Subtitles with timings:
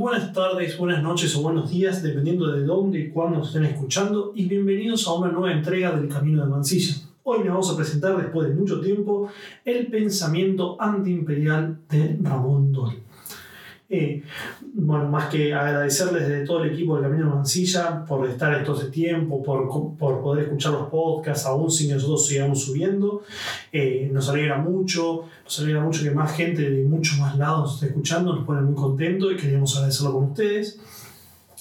[0.00, 4.32] buenas tardes, buenas noches o buenos días, dependiendo de dónde y cuándo nos estén escuchando,
[4.34, 6.94] y bienvenidos a una nueva entrega del Camino de Mansilla.
[7.22, 9.28] Hoy nos vamos a presentar, después de mucho tiempo,
[9.62, 12.94] el pensamiento antiimperial de Ramón Dol.
[13.92, 14.22] Eh,
[14.72, 18.76] bueno, más que agradecerles de todo el equipo del Camino de Mansilla por estar todo
[18.76, 19.68] este tiempo, por,
[19.98, 23.22] por poder escuchar los podcasts, aún que nosotros sigamos subiendo.
[23.72, 27.74] Eh, nos alegra mucho, nos alegra mucho que más gente de muchos más lados nos
[27.74, 30.78] esté escuchando, nos pone muy contentos y queríamos agradecerlo con ustedes.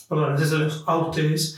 [0.08, 1.58] Perdón, agradecerles a ustedes.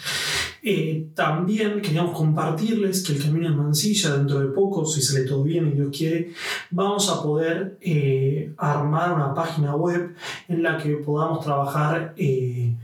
[0.64, 5.44] Eh, también queríamos compartirles que el Camino de Mansilla, dentro de poco, si sale todo
[5.44, 6.34] bien y Dios quiere,
[6.70, 10.14] vamos a poder eh, armar una página web
[10.48, 12.76] en la que podamos trabajar eh,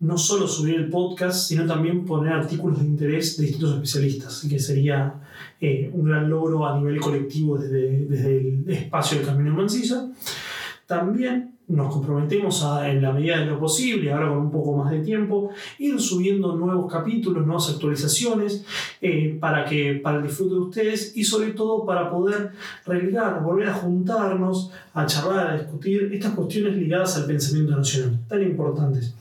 [0.00, 4.48] no solo subir el podcast, sino también poner artículos de interés de distintos especialistas, Así
[4.48, 5.14] que sería
[5.92, 10.08] un gran logro a nivel colectivo desde, desde el espacio del Camino de Mansilla.
[10.86, 14.90] También nos comprometemos a, en la medida de lo posible, ahora con un poco más
[14.90, 18.64] de tiempo, ir subiendo nuevos capítulos, nuevas actualizaciones
[19.00, 22.50] eh, para, que, para el disfrute de ustedes y sobre todo para poder
[22.84, 28.42] relegar, volver a juntarnos, a charlar, a discutir estas cuestiones ligadas al pensamiento nacional, tan
[28.42, 29.14] importantes.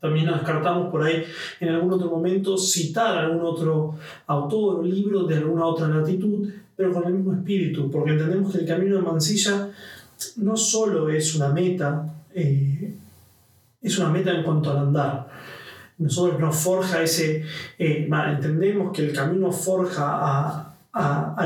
[0.00, 1.24] También nos descartamos por ahí
[1.60, 3.96] en algún otro momento citar a algún otro
[4.28, 8.60] autor o libro de alguna otra latitud, pero con el mismo espíritu, porque entendemos que
[8.60, 9.70] el camino de Mansilla
[10.36, 12.94] no solo es una meta, eh,
[13.80, 15.28] es una meta en cuanto al andar.
[15.98, 17.44] Nosotros nos forja ese,
[17.78, 20.64] eh, entendemos que el camino forja a,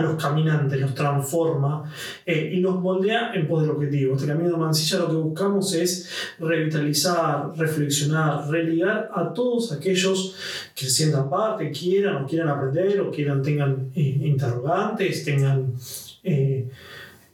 [0.01, 1.85] los caminantes, los transforma
[2.25, 4.15] eh, y los moldea en pos del objetivo.
[4.15, 10.35] Este camino de Mansilla lo que buscamos es revitalizar, reflexionar, religar a todos aquellos
[10.75, 15.75] que se sientan parte, quieran o quieran aprender o quieran, tengan interrogantes, tengan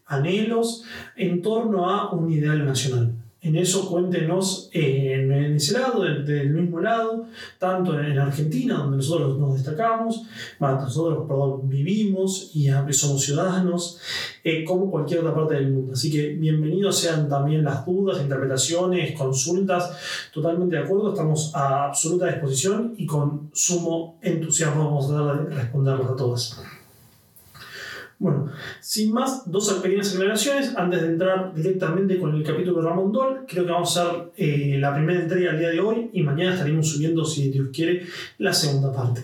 [0.09, 0.83] anhelos
[1.17, 3.15] en torno a un ideal nacional.
[3.41, 7.27] En eso cuéntenos en ese lado, del, mismo lado,
[7.59, 10.25] tanto en Argentina, donde nosotros nos destacamos,
[10.59, 14.01] nosotros perdón, vivimos y somos ciudadanos,
[14.43, 15.93] eh, como cualquier otra parte del mundo.
[15.93, 19.97] Así que bienvenidos sean también las dudas, interpretaciones, consultas,
[20.35, 26.17] totalmente de acuerdo, estamos a absoluta disposición y con sumo entusiasmo vamos a responderlas a
[26.17, 26.78] todas.
[28.21, 33.13] Bueno, sin más, dos pequeñas aclaraciones antes de entrar directamente con el capítulo de Ramón
[33.13, 33.45] Dol.
[33.47, 36.55] Creo que vamos a hacer eh, la primera entrega al día de hoy y mañana
[36.55, 38.03] estaremos subiendo, si Dios quiere,
[38.39, 39.23] la segunda parte.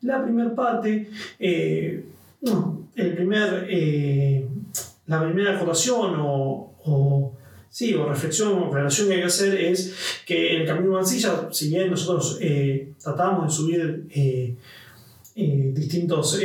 [0.00, 2.04] La primera parte, eh,
[2.96, 4.46] el primer, eh,
[5.06, 7.36] la primera acotación o, o
[7.68, 9.94] sí, o reflexión o aclaración que hay que hacer es
[10.24, 12.40] que en el Camino de Mansilla, si bien nosotros
[13.02, 14.06] tratamos de subir
[15.74, 16.40] distintos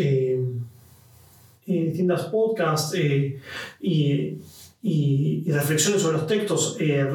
[1.73, 3.39] distintas podcasts eh,
[3.79, 4.37] y,
[4.81, 7.05] y, reflexiones sobre los textos eh,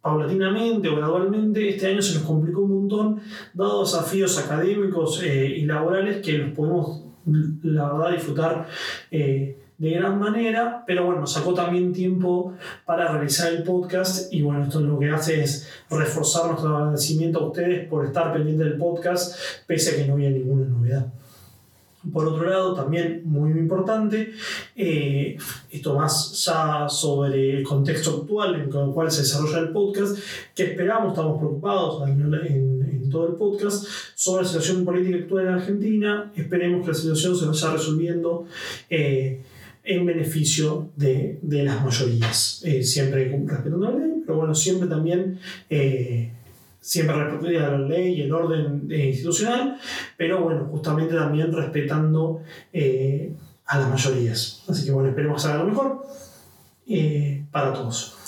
[0.00, 3.20] paulatinamente o gradualmente, este año se nos complicó un montón,
[3.54, 7.04] dado desafíos académicos eh, y laborales que los podemos,
[7.62, 8.66] la verdad, disfrutar
[9.10, 12.54] de gran manera, pero bueno, sacó también tiempo
[12.84, 17.46] para realizar el podcast y bueno, esto lo que hace es reforzar nuestro agradecimiento a
[17.48, 21.12] ustedes por estar pendientes del podcast, pese a que no había ninguna novedad.
[22.12, 24.32] Por otro lado, también muy importante,
[24.76, 25.36] eh,
[25.70, 30.18] esto más ya sobre el contexto actual en el cual se desarrolla el podcast,
[30.54, 36.32] que esperamos, estamos preocupados en, todo el podcast sobre la situación política actual en Argentina.
[36.34, 38.46] Esperemos que la situación se vaya resolviendo.
[38.90, 39.40] Eh,
[39.84, 45.38] en beneficio de, de las mayorías, eh, siempre respetando la ley, pero bueno, siempre también
[46.84, 49.78] siempre respetando la ley y el orden eh, institucional,
[50.18, 52.42] pero bueno, justamente también respetando
[52.74, 53.32] eh,
[53.64, 54.62] a las mayorías.
[54.68, 56.06] Así que bueno, esperemos que salga lo mejor
[56.86, 58.18] eh, para todos.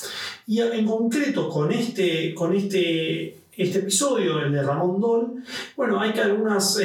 [0.46, 5.42] Y en concreto con este, con este, este episodio, el de Ramón Dol,
[5.76, 6.78] bueno, hay que algunas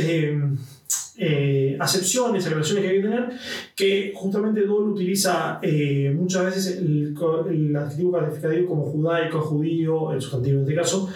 [1.80, 3.30] acepciones, aclaraciones que hay que tener,
[3.76, 7.16] que justamente Dole utiliza eh, muchas veces el,
[7.50, 11.10] el, adjetivo calificativo como judaico, judío, el sustantivo en este caso,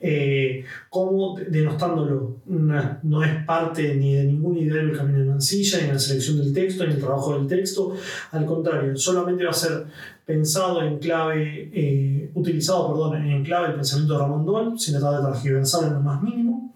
[0.00, 2.36] eh, como denostándolo.
[2.46, 6.38] No, es parte ni de ningún idea del camino de Mansilla, ni en la selección
[6.38, 7.94] del texto, ni en el trabajo del texto.
[8.32, 9.86] Al contrario, solamente va a ser
[10.24, 15.28] pensado en clave, utilizado, perdón, en clave del pensamiento de Ramón Dole, sin tratar de
[15.28, 16.70] transgiversar en lo más mínimo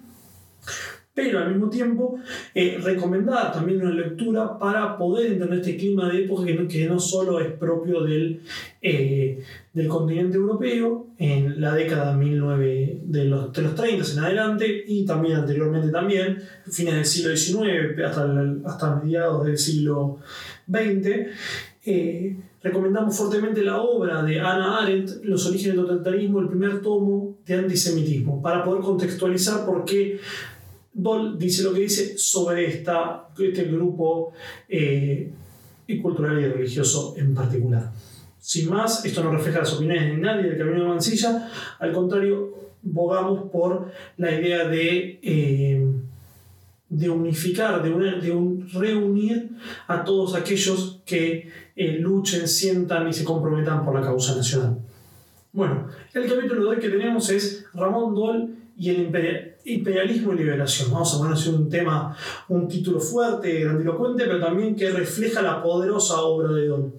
[1.15, 2.19] pero al mismo tiempo
[2.55, 6.89] eh, recomendar también una lectura para poder entender este clima de época que no, que
[6.89, 8.41] no solo es propio del,
[8.83, 9.41] eh,
[9.73, 15.07] del continente europeo en la década 19, de, los, de los 30 en adelante y
[15.07, 18.29] también anteriormente también, fines del siglo XIX hasta,
[18.67, 20.19] hasta mediados del siglo
[20.69, 21.29] XX.
[21.87, 27.37] Eh, recomendamos fuertemente la obra de Anna Arendt, Los orígenes del totalitarismo, el primer tomo
[27.47, 30.19] de antisemitismo, para poder contextualizar por qué
[30.95, 34.33] Doll dice lo que dice sobre esta, este grupo
[34.69, 35.31] eh,
[36.01, 37.91] cultural y religioso en particular.
[38.39, 42.55] Sin más, esto no refleja las opiniones de nadie del Camino de Mansilla, al contrario,
[42.83, 45.87] bogamos por la idea de, eh,
[46.89, 49.51] de unificar, de, de reunir
[49.89, 54.79] a todos aquellos que eh, luchen, sientan y se comprometan por la causa nacional.
[55.53, 59.07] Bueno, el capítulo de hoy que tenemos es Ramón Dol y el
[59.65, 60.91] imperialismo y liberación.
[60.91, 62.17] Vamos a poner un tema,
[62.49, 66.93] un título fuerte, grandilocuente, pero también que refleja la poderosa obra de Dol.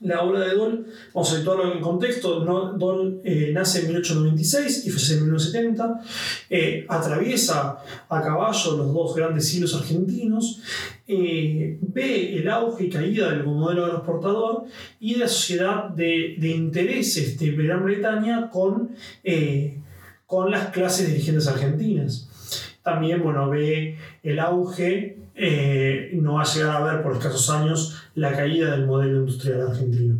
[0.00, 4.90] La obra de Dol, vamos a situarlo en contexto, Dol eh, nace en 1896 y
[4.90, 6.00] fallece en 1970,
[6.48, 7.76] eh, atraviesa
[8.08, 10.62] a caballo los dos grandes siglos argentinos,
[11.06, 14.64] eh, ve el auge y caída del modelo agroexportador
[15.00, 18.96] y de la sociedad de, de intereses de Gran Bretaña con,
[20.30, 22.28] con las clases dirigentes argentinas.
[22.84, 25.18] También bueno, ve el auge,
[26.12, 30.18] no va a llegar a ver por escasos años la caída del modelo industrial argentino.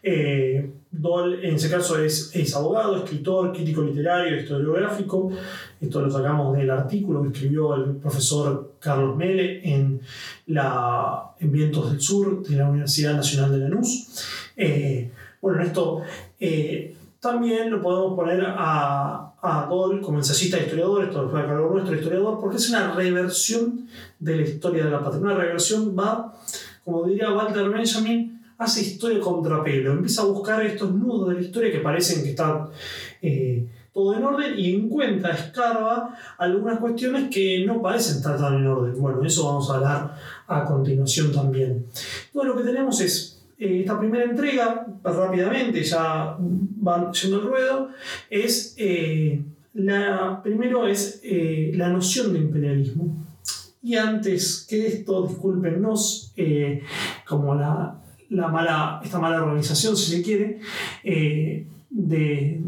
[0.00, 5.32] Eh, Dol, en ese caso, es, es, abogado, escritor, crítico literario, historiográfico.
[5.80, 10.02] Esto lo sacamos del artículo que escribió el profesor Carlos Mele en,
[10.46, 14.24] la, en Vientos del Sur de la Universidad Nacional de Lanús.
[14.56, 15.10] Eh,
[15.40, 16.02] bueno, esto
[16.38, 21.70] eh, también lo podemos poner a, a Dol como ensayista historiador, esto fue a cargo
[21.70, 25.20] nuestro historiador, porque es una reversión de la historia de la patria.
[25.20, 26.32] Una reversión va
[26.84, 31.72] como diría Walter Benjamin, hace historia contrapelo, empieza a buscar estos nudos de la historia
[31.72, 32.68] que parecen que están
[33.20, 38.66] eh, todo en orden y encuentra, escarba algunas cuestiones que no parecen estar tan en
[38.66, 39.00] orden.
[39.00, 40.16] Bueno, eso vamos a hablar
[40.46, 41.86] a continuación también.
[42.32, 43.31] Bueno, lo que tenemos es
[43.62, 47.88] esta primera entrega, rápidamente, ya van yendo el ruedo,
[48.28, 49.40] es eh,
[49.74, 51.22] la, primero es
[51.74, 53.22] la noción de imperialismo.
[53.82, 56.82] Y antes que esto, discúlpenos, eh,
[57.26, 58.00] como la,
[58.30, 60.60] la, mala, esta mala organización, si se quiere,
[61.02, 62.60] eh, de,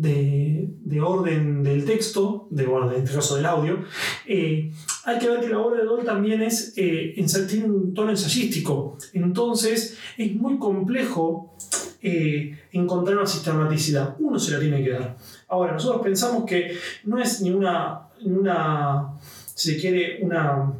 [0.00, 3.78] de, de, orden del texto, de, orden en este caso del audio,
[4.26, 4.72] eh,
[5.04, 8.96] hay que ver que la obra de Dol también es, tiene un tono ensayístico.
[9.12, 11.56] Entonces es muy complejo
[12.02, 14.16] encontrar una sistematicidad.
[14.18, 15.16] Uno se la tiene que dar.
[15.48, 19.18] Ahora, nosotros pensamos que no es ni una, ni una
[19.60, 20.72] si quiere, una,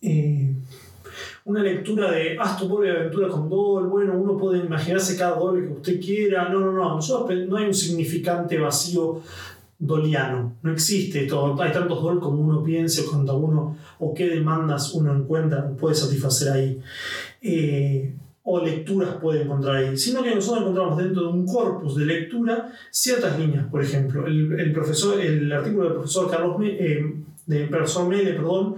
[0.00, 0.33] eh,
[1.44, 5.66] una lectura de haz tu propia aventura con Dol, bueno, uno puede imaginarse cada Dol
[5.66, 9.20] que usted quiera, no, no, no, no hay un significante vacío
[9.78, 14.28] doliano, no existe todo, hay tantos Dol como uno piense o cuando uno, o qué
[14.28, 16.80] demandas uno encuentra, puede satisfacer ahí.
[17.42, 18.14] Eh,
[18.46, 22.70] o lecturas puede encontrar ahí, sino que nosotros encontramos dentro de un corpus de lectura
[22.90, 27.14] ciertas líneas, por ejemplo, el, profesor, el artículo del profesor Carlos eh,
[27.46, 28.76] de profesor Mele, perdón,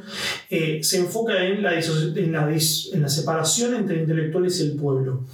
[0.51, 5.25] eh, se enfoca en la, en, la en la separación entre intelectuales y el pueblo.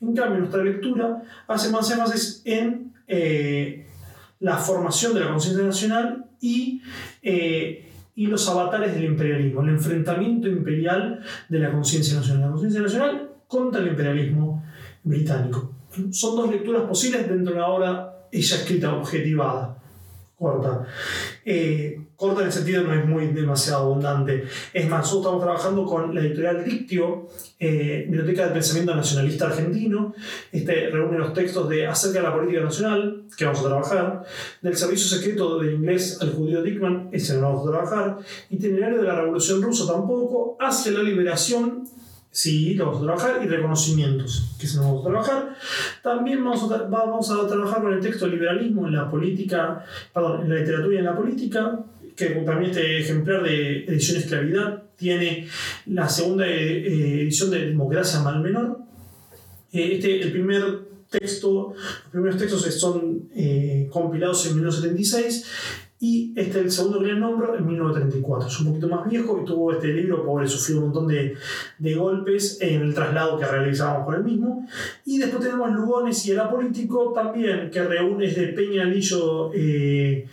[0.00, 3.86] En cambio, nuestra lectura hace más énfasis en eh,
[4.40, 6.82] la formación de la conciencia nacional y,
[7.22, 12.42] eh, y los avatares del imperialismo, el enfrentamiento imperial de la conciencia nacional.
[12.42, 14.64] La conciencia nacional contra el imperialismo
[15.02, 15.72] británico.
[16.10, 19.78] Son dos lecturas posibles dentro de una obra ella escrita objetivada
[20.38, 20.86] corta.
[21.44, 24.44] Eh, corta en el sentido no es muy demasiado abundante.
[24.72, 30.14] Es más, nosotros estamos trabajando con la editorial Dictio, eh, Biblioteca del Pensamiento Nacionalista Argentino.
[30.50, 34.22] Este reúne los textos de acerca de la política nacional, que vamos a trabajar,
[34.62, 38.18] del servicio secreto del inglés al judío Dickman, ese no vamos a trabajar,
[38.50, 41.84] itinerario de la Revolución Rusa tampoco, hacia la liberación
[42.36, 43.42] Sí, lo vamos a trabajar.
[43.42, 45.56] Y reconocimientos, que se nos vamos a trabajar.
[46.02, 49.82] También vamos a, vamos a trabajar con el texto liberalismo en la política,
[50.12, 51.80] perdón, en la literatura y en la política,
[52.16, 55.46] que también este ejemplar de edición esclavidad tiene
[55.86, 58.78] la segunda eh, edición de Democracia Mal Menor.
[59.72, 65.44] Eh, este, el primer texto, los primeros textos son eh, compilados en 1976
[65.98, 68.48] y este, el segundo le nombro en 1934.
[68.48, 71.34] Es un poquito más viejo y tuvo este libro, pobre, sufrió un montón de,
[71.78, 74.66] de golpes en el traslado que realizábamos con el mismo.
[75.06, 80.26] Y después tenemos Lugones y el Apolítico también, que reúne de Peña Lillo eh,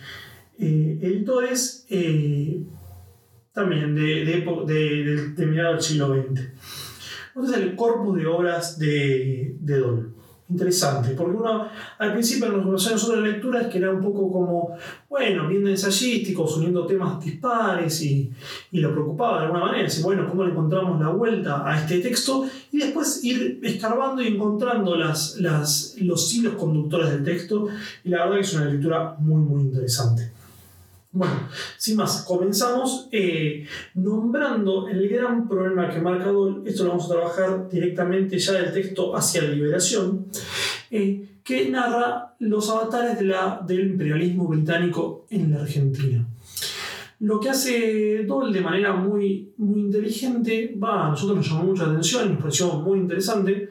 [0.58, 2.64] eh, Editores, eh,
[3.52, 6.40] también de, de, de, del siglo XX.
[7.34, 10.14] Entonces el corpus de obras de, de Dol.
[10.48, 11.68] interesante, porque uno
[11.98, 14.76] al principio nos conocía nosotros la lectura es que era un poco como,
[15.08, 18.30] bueno, viendo ensayísticos, uniendo temas dispares y,
[18.70, 21.98] y lo preocupaba de alguna manera, decir, bueno, ¿cómo le encontramos la vuelta a este
[22.00, 22.46] texto?
[22.70, 27.66] Y después ir escarbando y encontrando las, las, los hilos conductores del texto,
[28.04, 30.33] y la verdad que es una lectura muy, muy interesante.
[31.16, 37.04] Bueno, sin más, comenzamos eh, nombrando el gran problema que marca Dole, esto lo vamos
[37.04, 40.26] a trabajar directamente ya del texto hacia la liberación,
[40.90, 46.26] eh, que narra los avatares de la, del imperialismo británico en la Argentina.
[47.20, 51.84] Lo que hace Dole de manera muy, muy inteligente, va, a nosotros nos llamó mucha
[51.84, 53.70] atención, nos pareció muy interesante,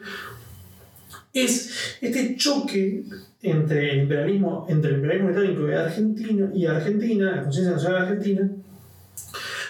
[1.33, 3.03] es este choque
[3.41, 8.51] entre el imperialismo, entre el imperialismo británico y Argentina, y Argentina, la conciencia nacional argentina,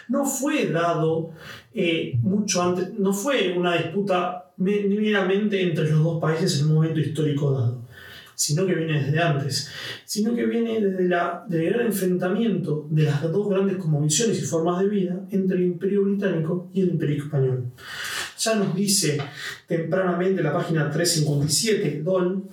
[0.10, 1.32] no fue dado
[1.74, 7.00] eh, mucho antes, no fue una disputa meramente entre los dos países en un momento
[7.00, 7.82] histórico dado,
[8.36, 9.72] sino que viene desde antes,
[10.06, 14.82] sino que viene desde la, del gran enfrentamiento de las dos grandes cosmovisiones y formas
[14.82, 17.72] de vida entre el imperio británico y el imperio español.
[18.44, 19.18] Ya nos dice
[19.68, 22.44] tempranamente la página 357, Dol,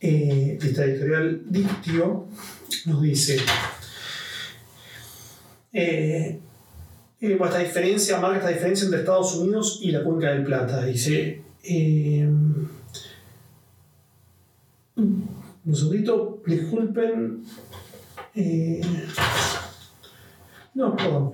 [0.00, 2.28] eh, esta editorial Dictio,
[2.86, 3.36] nos dice,
[5.74, 6.40] eh,
[7.20, 10.86] eh, esta diferencia, marca esta diferencia entre Estados Unidos y la Cuenca del Plata.
[10.86, 11.42] Dice,
[14.96, 17.44] un segundito, disculpen.
[20.74, 21.32] no, perdón.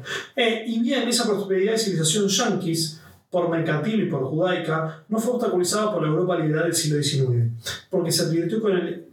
[0.67, 5.93] y bien, esa prosperidad de civilización yanquis por mercantil y por judaica, no fue obstaculizada
[5.93, 7.51] por la Europa liberal del siglo XIX,
[7.91, 8.63] porque se advirtió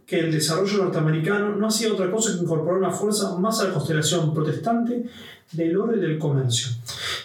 [0.06, 3.74] que el desarrollo norteamericano no hacía otra cosa que incorporar una fuerza más a la
[3.74, 5.04] constelación protestante
[5.52, 6.72] del orden del comercio,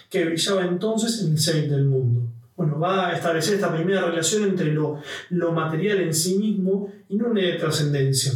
[0.10, 2.22] que brillaba entonces en el centro del mundo.
[2.56, 7.16] Bueno, va a establecer esta primera relación entre lo, lo material en sí mismo y
[7.16, 8.34] no una de trascendencia.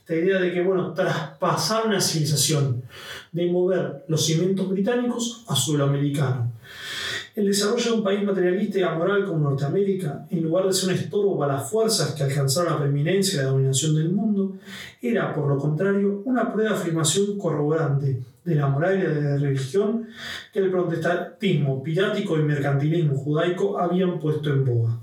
[0.00, 2.82] Esta idea de que, bueno, traspasar una civilización,
[3.32, 6.50] de mover los cimientos británicos a suelo americano
[7.40, 10.94] el desarrollo de un país materialista y amoral como Norteamérica, en lugar de ser un
[10.94, 14.56] estorbo para las fuerzas que alcanzaron la preeminencia y la dominación del mundo,
[15.00, 19.36] era, por lo contrario, una prueba de afirmación corroborante de la moral y de la
[19.38, 20.06] religión
[20.52, 24.99] que el protestantismo pirático y mercantilismo judaico habían puesto en boga.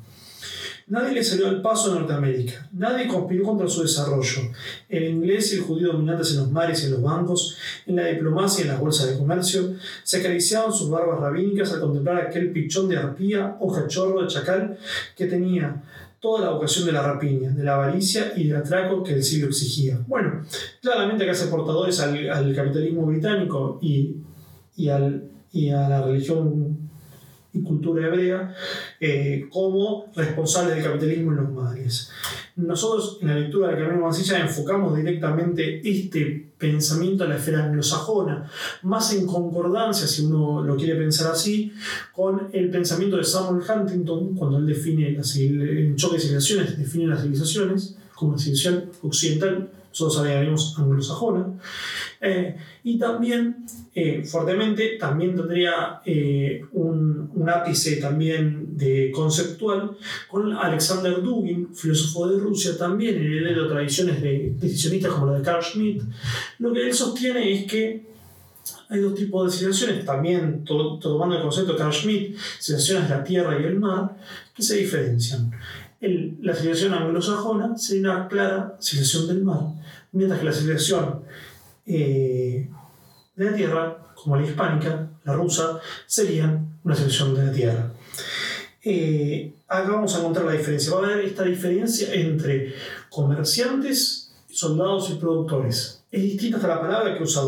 [0.90, 4.44] Nadie le salió al paso a Norteamérica, nadie conspiró contra su desarrollo.
[4.88, 8.06] El inglés y el judío dominantes en los mares y en los bancos, en la
[8.06, 12.54] diplomacia y en las bolsas de comercio, se acariciaban sus barbas rabínicas al contemplar aquel
[12.54, 14.78] pichón de arpía o cachorro de chacal
[15.14, 15.84] que tenía
[16.22, 19.50] toda la vocación de la rapiña, de la avaricia y del atraco que el siglo
[19.50, 20.00] exigía.
[20.08, 20.46] Bueno,
[20.82, 24.16] claramente que hace portadores al, capitalismo británico y,
[24.78, 26.88] y, al, y a la religión
[27.64, 28.56] cultura hebrea
[29.00, 32.10] eh, como responsable del capitalismo en los mares.
[32.56, 38.50] Nosotros en la lectura de Camino Mancilla enfocamos directamente este pensamiento a la esfera anglosajona,
[38.82, 41.72] más en concordancia, si uno lo quiere pensar así,
[42.12, 47.22] con el pensamiento de Samuel Huntington, cuando él define el choque de civilizaciones, define las
[47.22, 51.54] civilizaciones como la civilización occidental nosotros hablaremos anglosajona,
[52.22, 60.54] eh, y también, eh, fuertemente, también tendría eh, un, un, ápice también de conceptual con
[60.54, 65.64] Alexander Dugin, filósofo de Rusia, también heredero de tradiciones de decisionistas como la de Carl
[65.64, 66.04] Schmitt.
[66.60, 68.08] Lo que él sostiene es que
[68.90, 73.24] hay dos tipos de civilizaciones, también tomando el concepto de Carl Schmitt, civilizaciones de la
[73.24, 74.18] tierra y el mar,
[74.56, 75.52] que se diferencian.
[76.00, 79.62] La civilización anglosajona sería una clara civilización del mar,
[80.12, 81.24] mientras que la civilización
[81.86, 82.70] eh,
[83.36, 87.92] de la tierra, como la hispánica, la rusa, serían una civilización de la tierra.
[88.84, 90.94] Eh, acá vamos a encontrar la diferencia.
[90.94, 92.74] Va a haber esta diferencia entre
[93.10, 96.04] comerciantes, soldados y productores.
[96.12, 97.44] Es distinta hasta la palabra que usa.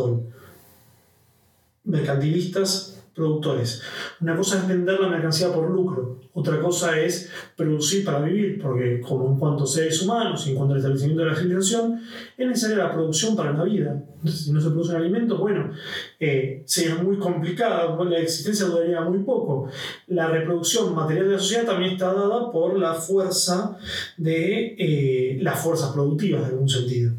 [1.86, 2.89] Mercantilistas
[3.20, 3.82] productores.
[4.22, 9.02] Una cosa es vender la mercancía por lucro, otra cosa es producir para vivir, porque
[9.02, 12.02] como en cuanto a seres humanos y en cuanto al establecimiento de la civilización,
[12.38, 14.02] es necesaria la producción para la vida.
[14.16, 15.70] Entonces, si no se producen alimentos, bueno,
[16.18, 19.70] eh, sería muy complicada, la existencia duraría muy poco.
[20.08, 23.78] La reproducción material de la sociedad también está dada por la fuerza
[24.18, 27.12] de eh, las fuerzas productivas, en algún sentido.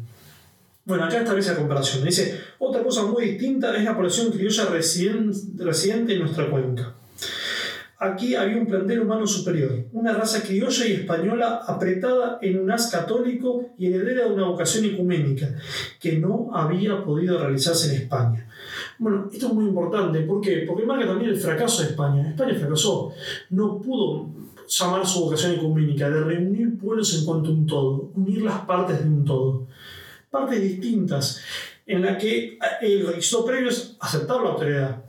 [0.83, 2.03] Bueno, acá establece la comparación.
[2.03, 6.95] Dice, otra cosa muy distinta es la población criolla residente en nuestra cuenca.
[7.97, 12.89] Aquí había un plantel humano superior, una raza criolla y española apretada en un as
[12.89, 15.55] católico y heredera de una vocación ecuménica,
[15.99, 18.47] que no había podido realizarse en España.
[18.99, 20.63] Bueno, esto es muy importante, ¿por qué?
[20.67, 22.29] Porque marca también el fracaso de España.
[22.29, 23.11] España fracasó,
[23.49, 24.29] no pudo
[24.67, 29.03] llamar su vocación ecuménica, de reunir pueblos en cuanto a un todo, unir las partes
[29.03, 29.67] de un todo.
[30.29, 31.41] Partes distintas,
[31.91, 35.03] en la que el requisito previo es aceptar la autoridad.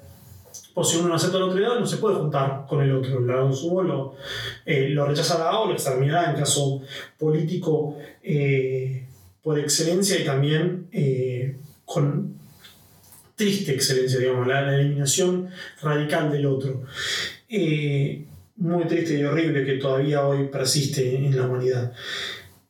[0.74, 3.20] Pues si uno no acepta la autoridad, no se puede juntar con el otro.
[3.20, 4.16] La sumo lo,
[4.66, 6.82] eh, lo rechazará o lo exterminará en caso
[7.18, 9.06] político eh,
[9.42, 12.34] por excelencia y también eh, con
[13.36, 15.50] triste excelencia, digamos, la, eliminación
[15.82, 16.82] radical del otro.
[18.56, 21.92] muy triste y horrible que todavía hoy persiste en la humanidad.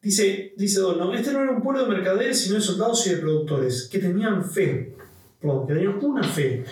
[0.02, 3.18] Dice, dice Don, este no era un pueblo de mercaderes, sino de soldados y de
[3.18, 4.97] productores, que tenían fe,
[5.40, 6.64] perdón, que tenían una fe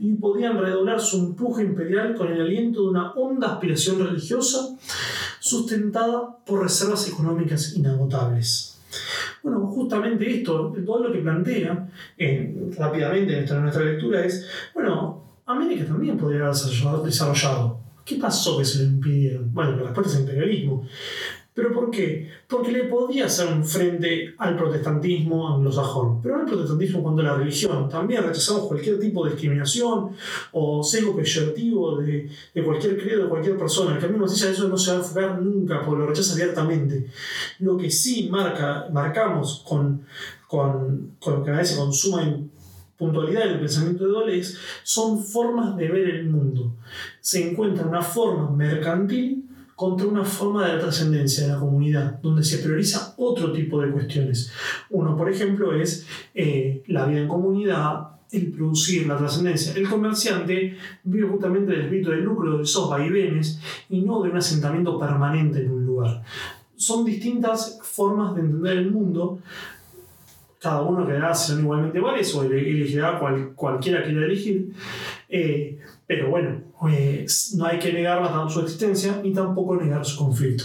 [0.00, 4.76] y podían redoblar su empuje imperial con el aliento de una honda aspiración religiosa
[5.38, 8.80] sustentada por reservas económicas inagotables.
[9.44, 11.88] Bueno, justamente esto, todo lo que plantea
[12.76, 17.78] rápidamente en nuestra, lectura es, bueno, América también podría haber desarrollado.
[18.04, 19.54] ¿Qué pasó que se lo impidieron?
[19.54, 20.86] Bueno, la respuesta es imperialismo.
[21.54, 22.28] ¿Pero por qué?
[22.48, 27.36] Porque le podía hacer un frente al protestantismo anglosajón, pero no al protestantismo cuando la
[27.36, 27.88] religión.
[27.88, 30.10] También rechazamos cualquier tipo de discriminación
[30.50, 33.94] o sesgo peyorativo de, de cualquier credo, de cualquier persona.
[33.94, 37.06] El camino hacia eso no se va a enfocar nunca, porque lo rechaza abiertamente.
[37.60, 40.04] Lo que sí marca, marcamos con,
[40.48, 42.36] con, con lo que a veces con suma
[42.98, 44.42] puntualidad en el pensamiento de Dole
[44.82, 46.74] son formas de ver el mundo.
[47.20, 49.43] Se encuentra una forma mercantil
[49.74, 54.52] contra una forma de trascendencia de la comunidad, donde se prioriza otro tipo de cuestiones.
[54.90, 59.74] Uno, por ejemplo, es eh, la vida en comunidad, el producir la trascendencia.
[59.74, 64.36] El comerciante vive justamente del espíritu del lucro, de esos vaivenes, y no de un
[64.36, 66.22] asentamiento permanente en un lugar.
[66.76, 69.38] Son distintas formas de entender el mundo,
[70.64, 74.72] cada uno quedará ser igualmente varios o elegirá cual, cualquiera quiera elegir.
[75.28, 80.64] Eh, pero bueno, pues, no hay que negar su existencia ni tampoco negar su conflicto.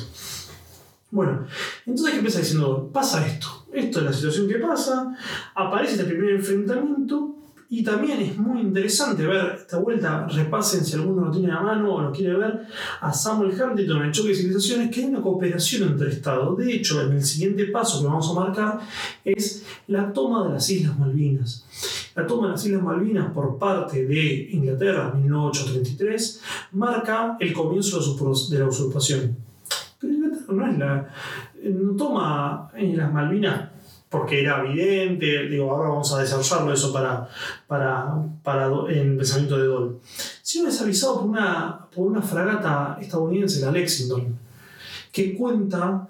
[1.11, 1.45] Bueno,
[1.85, 2.89] entonces, ¿qué empieza diciendo?
[2.93, 3.65] Pasa esto.
[3.73, 5.15] Esto es la situación que pasa.
[5.55, 7.35] Aparece este primer enfrentamiento.
[7.71, 11.93] Y también es muy interesante ver esta vuelta, repasen si alguno lo tiene a mano
[11.93, 12.61] o lo quiere ver,
[12.99, 16.57] a Samuel Huntington en el choque de civilizaciones, que hay una cooperación entre Estados.
[16.57, 18.79] De hecho, en el siguiente paso que vamos a marcar
[19.23, 21.63] es la toma de las Islas Malvinas.
[22.19, 26.41] La toma de las Islas Malvinas por parte de Inglaterra en 1833
[26.73, 27.97] marca el comienzo
[28.49, 29.37] de la usurpación.
[29.97, 31.09] Pero Inglaterra no es la.
[31.63, 33.69] no toma en las Malvinas
[34.09, 37.29] porque era evidente, digo, ahora vamos a desarrollarlo eso para,
[37.67, 39.97] para, para el pensamiento de Dole,
[40.41, 44.37] sino es avisado por una, por una fragata estadounidense, la Lexington,
[45.13, 46.07] que cuenta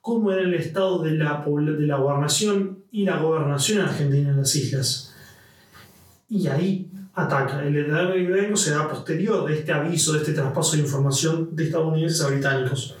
[0.00, 4.56] cómo era el estado de la, de la gobernación y la gobernación argentina en las
[4.56, 5.11] islas
[6.32, 7.62] y ahí ataca.
[7.62, 12.22] El británico se da posterior de este aviso, de este traspaso de información de estadounidenses
[12.22, 12.96] a británicos.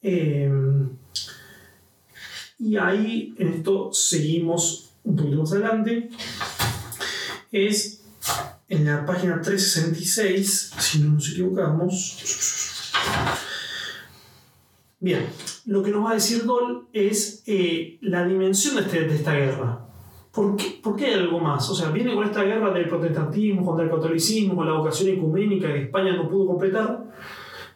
[0.00, 0.88] Em,
[2.58, 6.08] y ahí en esto seguimos un poquito más adelante.
[7.52, 8.00] Es
[8.66, 12.92] en la página 366, si no nos equivocamos.
[15.00, 15.26] Bien,
[15.66, 19.34] lo que nos va a decir Doll es eh, la dimensión de, este, de esta
[19.34, 19.91] guerra.
[20.32, 21.68] ¿Por qué, hay algo más?
[21.68, 25.68] O sea, viene con esta guerra del protestantismo contra el catolicismo, con la vocación ecuménica
[25.68, 27.04] que España no pudo completar,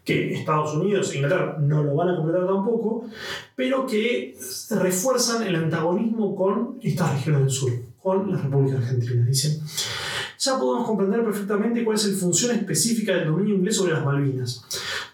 [0.03, 3.05] que Estados Unidos e Inglaterra no lo van a completar tampoco,
[3.55, 4.35] pero que
[4.71, 9.23] refuerzan el antagonismo con estas regiones del sur, con la República Argentina.
[9.27, 9.61] Dicen,
[10.39, 14.65] ya podemos comprender perfectamente cuál es la función específica del dominio inglés sobre las Malvinas.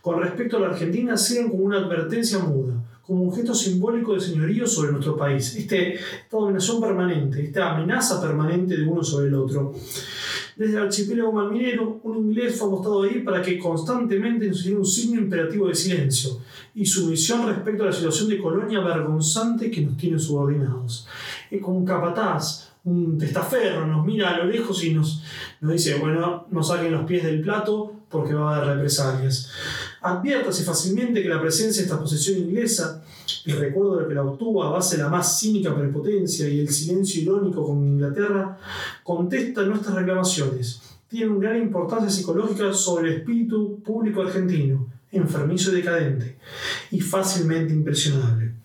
[0.01, 4.21] Con respecto a la Argentina, sirven como una advertencia muda como un gesto simbólico de
[4.21, 5.57] señorío sobre nuestro país.
[5.57, 9.75] Este, esta dominación permanente, esta amenaza permanente de uno sobre el otro.
[10.57, 14.87] Desde el archipiélago malminero, un inglés fue apostado ahí para que constantemente nos hiciera un
[14.87, 16.38] signo imperativo de silencio
[16.75, 21.07] y sumisión respecto a la situación de colonia vergonzante que nos tiene subordinados.
[21.61, 25.23] Como un capataz, un testaferro, nos mira a lo lejos y nos,
[25.61, 29.51] nos dice, bueno, no saquen los pies del plato porque va a haber represalias.
[30.03, 33.05] Adviértase fácilmente que la presencia de esta posesión inglesa,
[33.47, 36.69] el recuerdo de que la obtuvo a base de la más cínica prepotencia y el
[36.69, 38.59] silencio irónico con Inglaterra,
[39.05, 40.81] contesta nuestras reclamaciones.
[41.09, 46.38] Tiene una gran importancia psicológica sobre el espíritu público argentino, enfermizo y decadente,
[46.91, 48.62] y fácilmente impresionable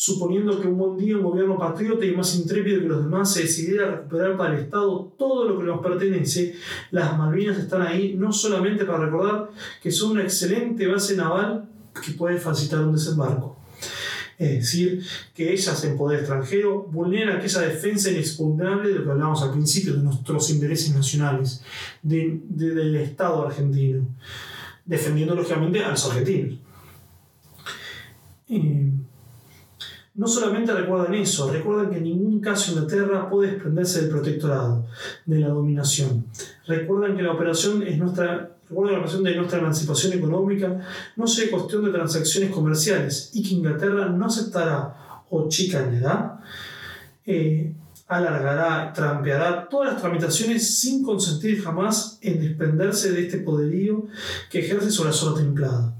[0.00, 3.42] suponiendo que un buen día un gobierno patriota y más intrépido que los demás se
[3.42, 6.54] decidiera recuperar para el Estado todo lo que nos pertenece,
[6.90, 9.50] las Malvinas están ahí no solamente para recordar
[9.82, 11.68] que son una excelente base naval
[12.02, 13.58] que puede facilitar un desembarco.
[14.38, 19.42] Es decir, que ellas en poder extranjero vulneran aquella defensa inexpugnable de lo que hablamos
[19.42, 21.62] al principio, de nuestros intereses nacionales,
[22.00, 24.08] del Estado argentino
[24.86, 26.58] defendiendo lógicamente a los argentinos.
[30.20, 34.84] No solamente recuerdan eso, recuerdan que en ningún caso Inglaterra puede desprenderse del protectorado,
[35.24, 36.26] de la dominación.
[36.66, 40.78] Recuerdan que la operación es nuestra Recuerda la operación de nuestra emancipación económica
[41.16, 46.40] no sea cuestión de transacciones comerciales y que Inglaterra no aceptará o chicaneará,
[47.26, 47.74] eh,
[48.06, 54.06] alargará, trampeará todas las tramitaciones sin consentir jamás en desprenderse de este poderío
[54.50, 55.94] que ejerce sobre la zona templada.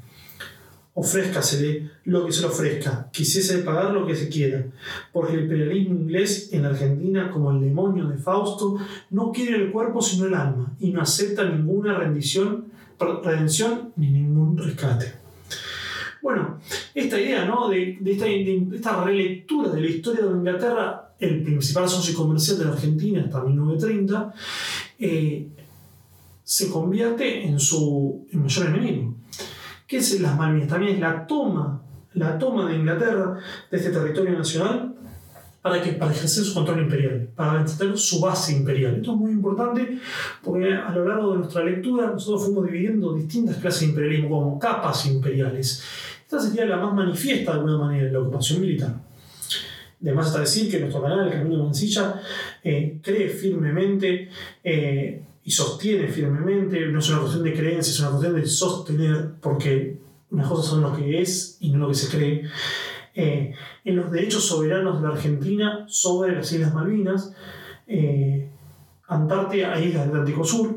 [0.92, 4.66] Ofrézcasele lo que se le ofrezca, quisiese pagar lo que se quiera,
[5.12, 8.76] porque el imperialismo inglés en Argentina, como el demonio de Fausto,
[9.11, 12.66] no quiere el cuerpo sino el alma y no acepta ninguna rendición,
[12.98, 15.20] redención ni ningún rescate.
[16.22, 16.59] Bueno,
[16.94, 17.68] esta idea ¿no?
[17.68, 17.98] de,
[18.74, 23.42] esta, relectura de la historia de Inglaterra, el principal socio comercial de la Argentina hasta
[23.42, 24.35] 1930,
[24.98, 25.48] eh,
[26.42, 29.09] se convierte en su mayor enemigo.
[29.90, 30.68] ¿Qué es las Malvinas?
[30.68, 31.83] También es la toma,
[32.14, 33.37] la toma de Inglaterra
[33.68, 34.94] de este territorio nacional
[35.61, 38.98] para, que, para ejercer su control imperial, para tener su base imperial.
[38.98, 39.98] Esto es muy importante
[40.44, 44.59] porque a lo largo de nuestra lectura nosotros fuimos dividiendo distintas clases de imperialismo como
[44.61, 45.83] capas imperiales.
[46.22, 48.94] Esta sería la más manifiesta de alguna manera, la ocupación militar.
[50.00, 52.22] Además está decir que nuestro canal, el Camino de Mansilla,
[52.62, 54.29] eh, cree firmemente
[54.62, 59.32] eh, y sostiene firmemente, no es una cuestión de creencia, es una cuestión de sostener,
[59.40, 59.98] porque
[60.30, 62.44] unas cosas son lo que es y no lo que se cree,
[63.16, 63.52] eh,
[63.84, 67.34] en los derechos soberanos de la Argentina sobre las Islas Malvinas,
[67.88, 68.48] eh,
[69.08, 70.76] Antártida e Islas del Atlántico Sur,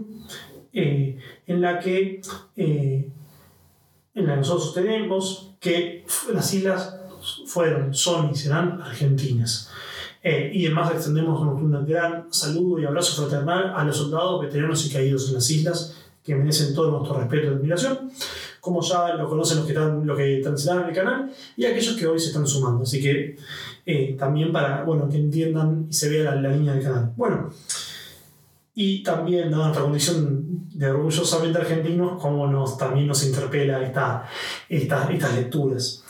[0.74, 2.22] eh, en la que
[2.56, 7.00] en la que nosotros sostenemos que las islas
[7.46, 9.70] fueron, son y serán argentinas.
[10.24, 14.90] Eh, y además extendemos un gran saludo y abrazo fraternal a los soldados veteranos y
[14.90, 18.10] caídos en las islas, que merecen todo nuestro respeto y admiración,
[18.62, 22.08] como ya lo conocen los que, están, los que transitaron el canal y aquellos que
[22.08, 22.84] hoy se están sumando.
[22.84, 23.36] Así que
[23.86, 27.12] eh, también para bueno, que entiendan y se vea la, línea del canal.
[27.18, 27.52] Bueno,
[28.74, 34.26] y también, dada nuestra condición de orgullosamente argentinos, como nos, también nos interpela esta,
[34.70, 36.04] esta estas lecturas.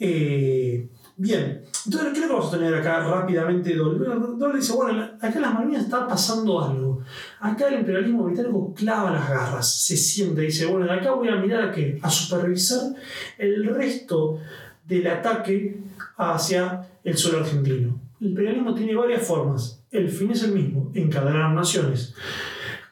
[0.00, 3.74] Eh, bien, entonces, ¿qué que vamos a tener acá rápidamente?
[3.74, 7.02] Dole dice, bueno, acá en las Malvinas está pasando algo.
[7.40, 11.36] Acá el imperialismo británico clava las garras, se siente, dice, bueno, de acá voy a
[11.36, 11.98] mirar a qué?
[12.02, 12.92] A supervisar
[13.38, 14.38] el resto
[14.86, 15.78] del ataque
[16.18, 17.98] hacia el suelo argentino.
[18.20, 19.82] El imperialismo tiene varias formas.
[19.90, 22.14] El fin es el mismo, encadenar naciones.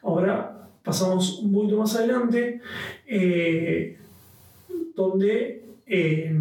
[0.01, 2.61] Ahora pasamos un poquito más adelante,
[3.05, 3.99] eh,
[4.95, 6.35] donde eh,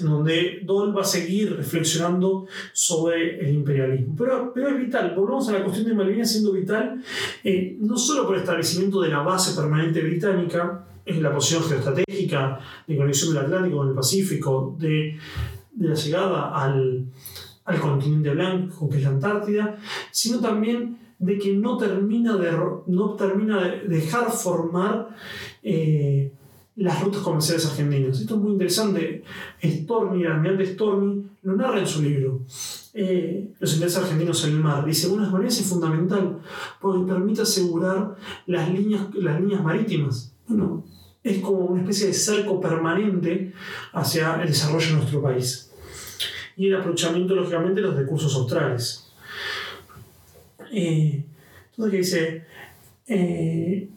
[0.00, 4.14] donde Dole va a seguir reflexionando sobre el imperialismo.
[4.16, 7.00] Pero, es vital, volvemos a la cuestión de Malvinas siendo vital,
[7.44, 12.58] eh, no solo por el establecimiento de la base permanente británica, es la posición geoestratégica
[12.86, 15.16] de conexión del Atlántico con el Pacífico, de,
[15.78, 17.06] la llegada al,
[17.64, 19.76] al continente blanco, que es la Antártida,
[20.10, 22.52] sino también de que no termina de,
[22.86, 25.08] no termina de dejar formar
[25.62, 26.32] eh,
[26.78, 28.20] las rutas comerciales argentinas.
[28.20, 29.24] Esto es muy interesante.
[29.62, 32.40] Stormy, el almirante Stormy, lo narra en su libro.
[32.94, 34.84] Eh, los intereses argentinos en el mar.
[34.84, 36.38] Dice, una Malvinas es fundamental
[36.80, 38.14] porque permite asegurar
[38.46, 40.32] las líneas, las líneas marítimas.
[40.46, 40.84] Bueno,
[41.24, 43.52] es como una especie de cerco permanente
[43.92, 45.72] hacia el desarrollo de nuestro país.
[46.56, 49.10] Y el aprovechamiento, lógicamente, de los recursos australes.
[50.72, 51.24] Eh,
[51.70, 52.44] entonces, ¿qué dice?
[53.08, 53.88] Eh,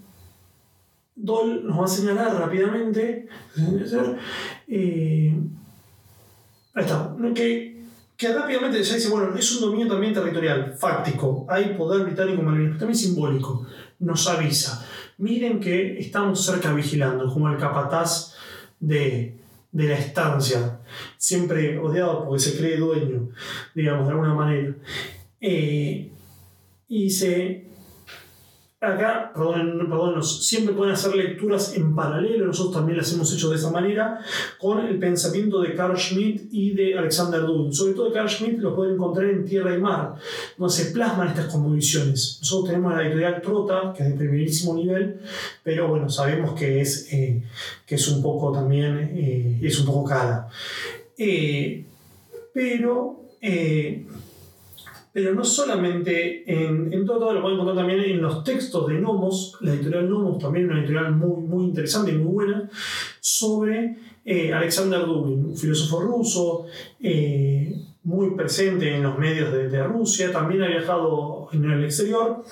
[1.23, 3.27] Dol nos va a señalar rápidamente,
[4.67, 5.33] eh,
[6.73, 7.83] ahí está, que,
[8.17, 12.77] que rápidamente ya dice, bueno, es un dominio también territorial, fáctico, hay poder británico en
[12.77, 13.67] también simbólico,
[13.99, 14.85] nos avisa,
[15.17, 18.35] miren que estamos cerca vigilando, como el capataz
[18.79, 19.37] de,
[19.71, 20.79] de la estancia,
[21.17, 23.29] siempre odiado porque se cree dueño,
[23.73, 24.75] digamos, de alguna manera.
[25.39, 26.11] Eh,
[26.87, 27.70] y se
[28.81, 33.69] acá, perdón, siempre pueden hacer lecturas en paralelo, nosotros también las hemos hecho de esa
[33.69, 34.19] manera,
[34.57, 37.71] con el pensamiento de Carl Schmitt y de Alexander Dugin.
[37.71, 40.15] Sobre todo Carl Schmitt lo pueden encontrar en Tierra y Mar,
[40.57, 42.39] donde se plasman estas convicciones.
[42.41, 45.19] Nosotros tenemos la editorial Trota, que es de primerísimo nivel,
[45.63, 47.43] pero bueno, sabemos que es, eh,
[47.85, 50.47] que es un poco también, eh, es un poco cara.
[51.19, 51.85] Eh,
[52.51, 53.21] pero
[55.13, 58.95] pero no solamente en, en todo, todo, lo pueden encontrar también en los textos de
[58.95, 62.69] Nomos, la editorial Nomos también una editorial muy, muy interesante y muy buena,
[63.19, 66.65] sobre eh, Alexander Dugin, un filósofo ruso,
[67.01, 72.43] eh, muy presente en los medios de, de, Rusia, también ha viajado en el exterior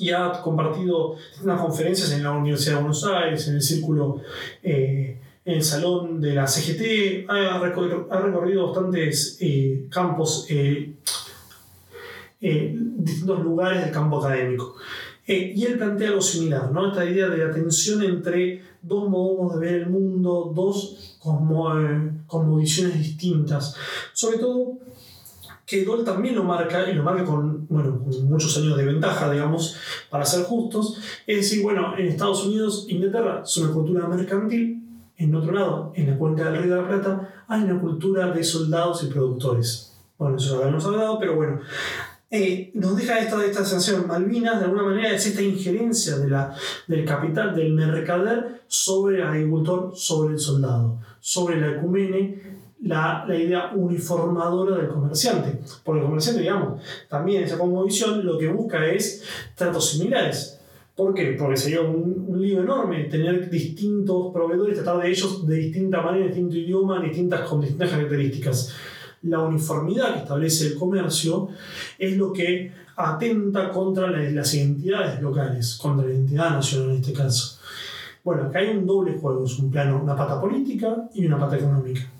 [0.00, 4.20] y ha compartido unas conferencias en la Universidad de Buenos Aires, en el círculo,
[4.62, 9.38] eh, en el salón de la CGT, ha recorrido, ha recorrido bastantes
[9.90, 10.48] campos,
[12.40, 14.76] distintos lugares del campo académico.
[15.26, 16.88] y él plantea algo similar, ¿no?
[16.88, 22.98] esta idea de la tensión entre dos modos de ver el mundo, dos como visiones
[22.98, 23.74] distintas,
[24.12, 24.78] sobre todo
[25.66, 29.28] que Dole también lo marca, y lo marca con, bueno, con muchos años de ventaja,
[29.30, 29.76] digamos,
[30.08, 30.96] para ser justos,
[31.26, 34.84] es decir, bueno, en Estados Unidos, Inglaterra es una cultura mercantil,
[35.16, 38.44] en otro lado, en la cuenca del Río de la Plata, hay una cultura de
[38.44, 39.92] soldados y productores.
[40.18, 41.60] Bueno, eso ya lo habíamos hablado, pero bueno,
[42.36, 44.06] eh, nos deja esta, esta sensación.
[44.06, 46.54] Malvinas, de alguna manera, es esta injerencia de la,
[46.86, 52.40] del capital, del mercader, sobre el agricultor, sobre el soldado, sobre la ecumene,
[52.82, 55.60] la, la, idea uniformadora del comerciante.
[55.82, 60.60] Porque el comerciante, digamos, también esa visión lo que busca es tratos similares.
[60.94, 61.36] ¿Por qué?
[61.38, 66.26] Porque sería un, un lío enorme tener distintos proveedores, tratar de ellos de distinta manera,
[66.26, 68.74] distinto idioma, distintas, con distintas características.
[69.26, 71.48] La uniformidad que establece el comercio
[71.98, 77.58] es lo que atenta contra las identidades locales, contra la identidad nacional en este caso.
[78.24, 81.56] Bueno, acá hay un doble juego, es un plano, una pata política y una pata
[81.56, 82.10] económica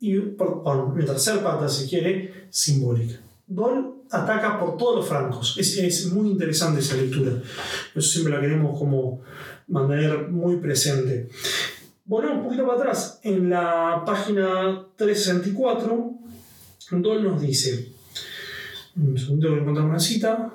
[0.00, 3.20] y por, por tercera pata, si quiere, simbólica.
[3.46, 5.56] Dol ataca por todos los francos.
[5.58, 7.32] Es, es, muy interesante esa lectura.
[7.94, 9.20] Eso siempre la queremos como
[9.68, 11.28] mantener muy presente.
[12.06, 13.20] Volvemos un poquito para atrás.
[13.22, 16.12] En la página 364,
[16.90, 17.92] Dol nos dice,
[18.96, 20.52] un segundo a encontrar una cita.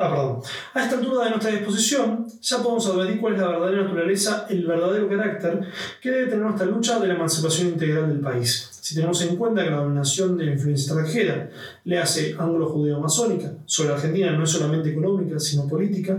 [0.00, 0.40] Ah, perdón.
[0.74, 4.64] A esta altura de nuestra disposición, ya podemos advertir cuál es la verdadera naturaleza, el
[4.64, 5.60] verdadero carácter
[6.00, 8.68] que debe tener nuestra lucha de la emancipación integral del país.
[8.80, 11.50] Si tenemos en cuenta que la dominación de la influencia extranjera
[11.82, 16.16] le hace ángulo-judeo-masónica sobre Argentina no es solamente económica, sino política,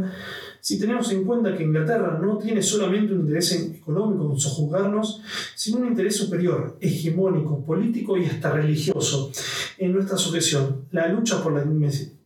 [0.69, 5.19] si tenemos en cuenta que Inglaterra no tiene solamente un interés económico en sojuzgarnos,
[5.55, 9.31] sino un interés superior, hegemónico, político y hasta religioso
[9.79, 11.65] en nuestra sucesión, la lucha por la,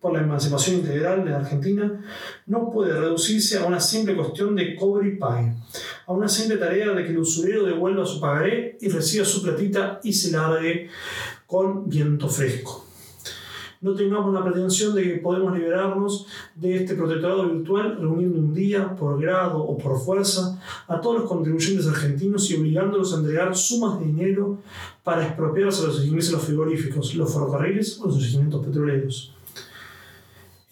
[0.02, 2.04] por la emancipación integral de la Argentina
[2.48, 5.54] no puede reducirse a una simple cuestión de cobre y pay,
[6.06, 10.02] a una simple tarea de que el usurero devuelva su pagaré y reciba su platita
[10.04, 10.90] y se largue
[11.48, 12.83] con viento fresco
[13.84, 18.96] no tengamos la pretensión de que podemos liberarnos de este protectorado virtual reuniendo un día,
[18.96, 24.00] por grado o por fuerza, a todos los contribuyentes argentinos y obligándolos a entregar sumas
[24.00, 24.58] de dinero
[25.04, 29.34] para expropiarse a los ingleses los frigoríficos, los ferrocarriles o los yacimientos petroleros.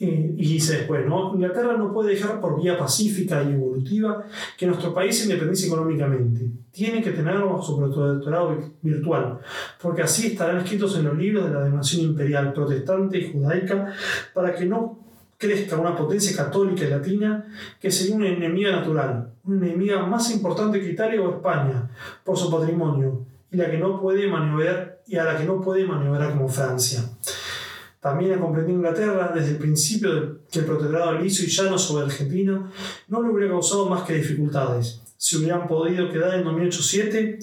[0.03, 1.31] Eh, y dice después, ¿no?
[1.35, 4.23] Inglaterra no puede dejar por vía pacífica y evolutiva
[4.57, 6.49] que nuestro país se independice económicamente.
[6.71, 9.37] Tiene que tenerlo bajo su protectorado virtual,
[9.79, 13.93] porque así estarán escritos en los libros de la dominación imperial protestante y judaica
[14.33, 14.97] para que no
[15.37, 17.45] crezca una potencia católica y latina
[17.79, 21.91] que sería una enemiga natural, una enemiga más importante que Italia o España
[22.23, 25.85] por su patrimonio y la que no puede maniobrar y a la que no puede
[25.85, 27.03] maniobrar como Francia.
[28.01, 32.71] También ha comprendido Inglaterra desde el principio que el protectorado liso y llano sobre Argentina
[33.07, 35.01] no le hubiera causado más que dificultades.
[35.17, 37.37] Si hubieran podido quedar en 2007,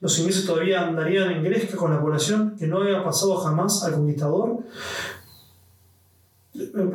[0.00, 3.92] los ingleses todavía andarían en gresca con la población que no había pasado jamás al
[3.92, 4.58] conquistador,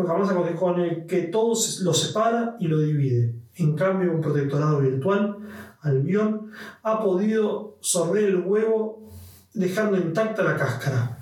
[0.06, 3.34] jamás con el que todo lo separa y lo divide.
[3.56, 5.38] En cambio, un protectorado virtual,
[5.80, 6.52] Albión,
[6.84, 9.10] ha podido sorber el huevo
[9.54, 11.17] dejando intacta la cáscara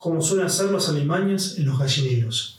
[0.00, 2.58] como suelen hacer las alimañas en los gallineros.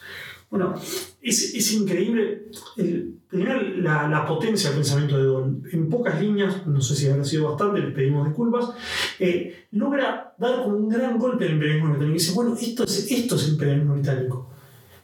[0.52, 0.76] Bueno,
[1.22, 5.64] es, es increíble el, la, la, potencia del pensamiento de Don.
[5.72, 8.70] En pocas líneas, no sé si habrá sido bastante, le pedimos disculpas,
[9.18, 12.12] eh, logra dar como un gran golpe al imperialismo británico.
[12.12, 14.50] Y dice, bueno, esto es, esto es el imperialismo británico.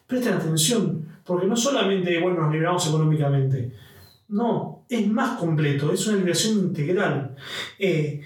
[0.05, 3.73] Presten atención, porque no solamente, bueno, nos liberamos económicamente,
[4.29, 7.35] no, es más completo, es una liberación integral.
[7.79, 8.21] Eh,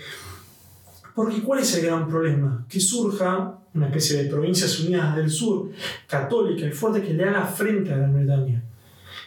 [1.16, 2.66] porque ¿cuál es el gran problema?
[2.68, 5.70] Que surja una especie de provincias unidas del sur,
[6.08, 8.64] católica y fuerte, que le haga frente a Gran Bretaña,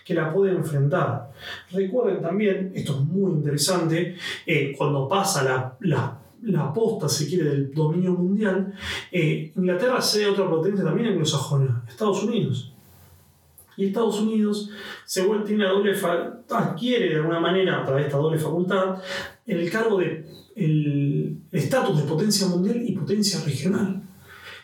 [0.04, 1.32] que la puede enfrentar.
[1.70, 7.44] Recuerden también, esto es muy interesante, eh, cuando pasa la, la, la posta, si quiere,
[7.50, 8.74] del dominio mundial,
[9.10, 12.70] eh, Inglaterra cede otra potencia también anglosajona, Estados Unidos.
[13.76, 14.70] Y Estados Unidos
[15.04, 15.92] se vuelve, tiene doble
[16.50, 18.98] adquiere de alguna manera, a través de esta doble facultad,
[19.46, 24.03] el cargo de el estatus de potencia mundial y potencia regional.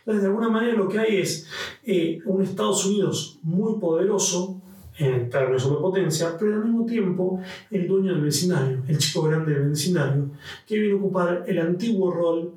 [0.01, 1.47] Entonces, de alguna manera lo que hay es
[1.85, 4.61] eh, un Estados Unidos muy poderoso
[4.99, 9.55] en términos de superpotencia, pero al mismo tiempo el dueño del vecindario, el chico grande
[9.55, 10.31] del vecindario,
[10.67, 12.53] que viene a ocupar el antiguo rol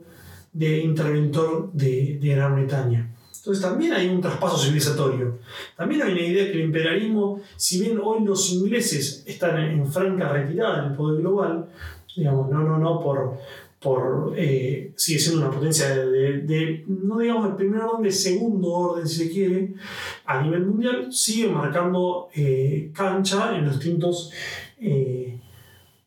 [0.51, 3.09] de interventor de, de Gran Bretaña.
[3.43, 5.39] Entonces también hay un traspaso civilizatorio.
[5.75, 10.29] También hay una idea que el imperialismo, si bien hoy los ingleses están en franca
[10.31, 11.67] retirada del poder global,
[12.15, 13.37] digamos, no, no, no por,
[13.83, 19.07] por eh, sigue siendo una potencia de, no digamos el primer orden, de segundo orden
[19.07, 19.73] si se quiere,
[20.25, 24.31] a nivel mundial, sigue marcando eh, cancha en los distintos,
[24.79, 25.37] eh,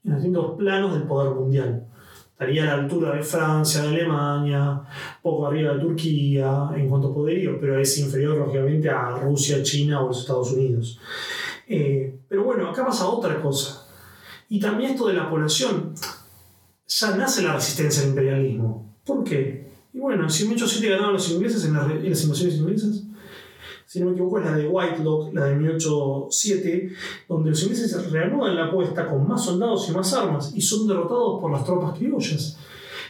[0.02, 1.86] en los distintos planos del poder mundial.
[2.32, 4.82] Estaría a la altura de Francia, de Alemania,
[5.22, 10.02] poco arriba de Turquía en cuanto a poderío, pero es inferior lógicamente a Rusia, China
[10.02, 11.00] o los Estados Unidos.
[12.28, 13.86] pero bueno, acá pasa otra cosa.
[14.48, 15.94] Y también esto de la población
[16.88, 18.94] ya nace la resistencia al imperialismo.
[19.04, 19.66] ¿Por qué?
[19.92, 23.02] Y bueno, en 1807 ganaron los ingleses en, las invasiones inglesas.
[23.86, 26.92] Si no me equivoco, es la de Whitelock, la de 1807,
[27.28, 31.40] donde los ingleses reanudan la apuesta con más soldados y más armas y son derrotados
[31.40, 32.58] por las tropas criollas.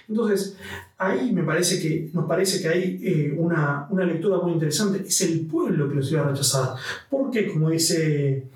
[0.09, 0.57] Entonces,
[0.99, 5.03] ahí me parece que, nos parece que hay eh, una, una, lectura muy interesante.
[5.07, 6.77] Es el pueblo que los iba a rechazar.
[7.11, 8.47] Porque, como dice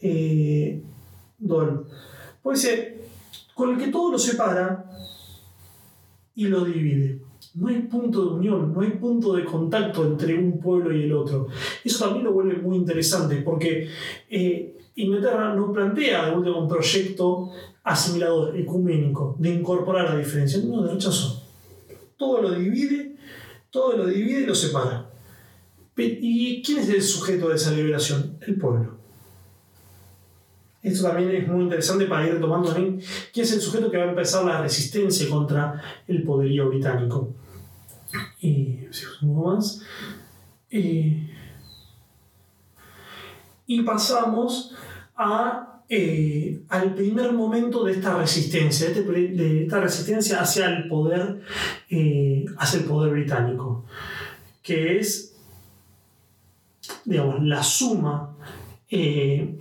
[0.00, 0.82] eh,
[1.38, 1.86] Dol,
[2.42, 2.99] puede ser
[3.60, 4.90] con el que todo lo separa
[6.34, 7.20] y lo divide.
[7.56, 11.12] No hay punto de unión, no hay punto de contacto entre un pueblo y el
[11.12, 11.48] otro.
[11.84, 13.86] Eso también lo vuelve muy interesante porque
[14.30, 17.50] eh, Inglaterra no plantea de último un proyecto
[17.84, 21.42] asimilador, ecuménico, de incorporar la diferencia, no, de rechazo.
[22.16, 23.16] Todo lo divide,
[23.70, 25.10] todo lo divide y lo separa.
[25.98, 28.38] ¿Y quién es el sujeto de esa liberación?
[28.40, 28.99] El pueblo.
[30.82, 33.00] Esto también es muy interesante para ir retomando también
[33.32, 37.34] quién es el sujeto que va a empezar la resistencia contra el poderío británico.
[38.40, 38.86] Y,
[39.22, 39.82] más.
[40.70, 41.28] y
[43.82, 44.74] pasamos
[45.14, 51.42] a, eh, al primer momento de esta resistencia, de, este esta resistencia hacia el poder,
[51.90, 53.84] eh, hacia el poder británico,
[54.62, 55.36] que es,
[57.04, 58.34] digamos, la suma
[58.90, 59.56] eh,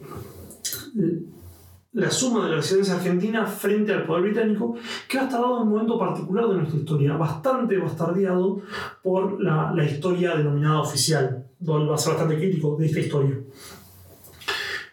[1.94, 4.76] la suma de la resistencia argentina frente al poder británico,
[5.08, 8.62] que ha estado en un momento particular de nuestra historia, bastante bastardeado
[9.02, 11.48] por la, la historia denominada oficial.
[11.60, 13.38] Dol va a ser bastante crítico de esta historia.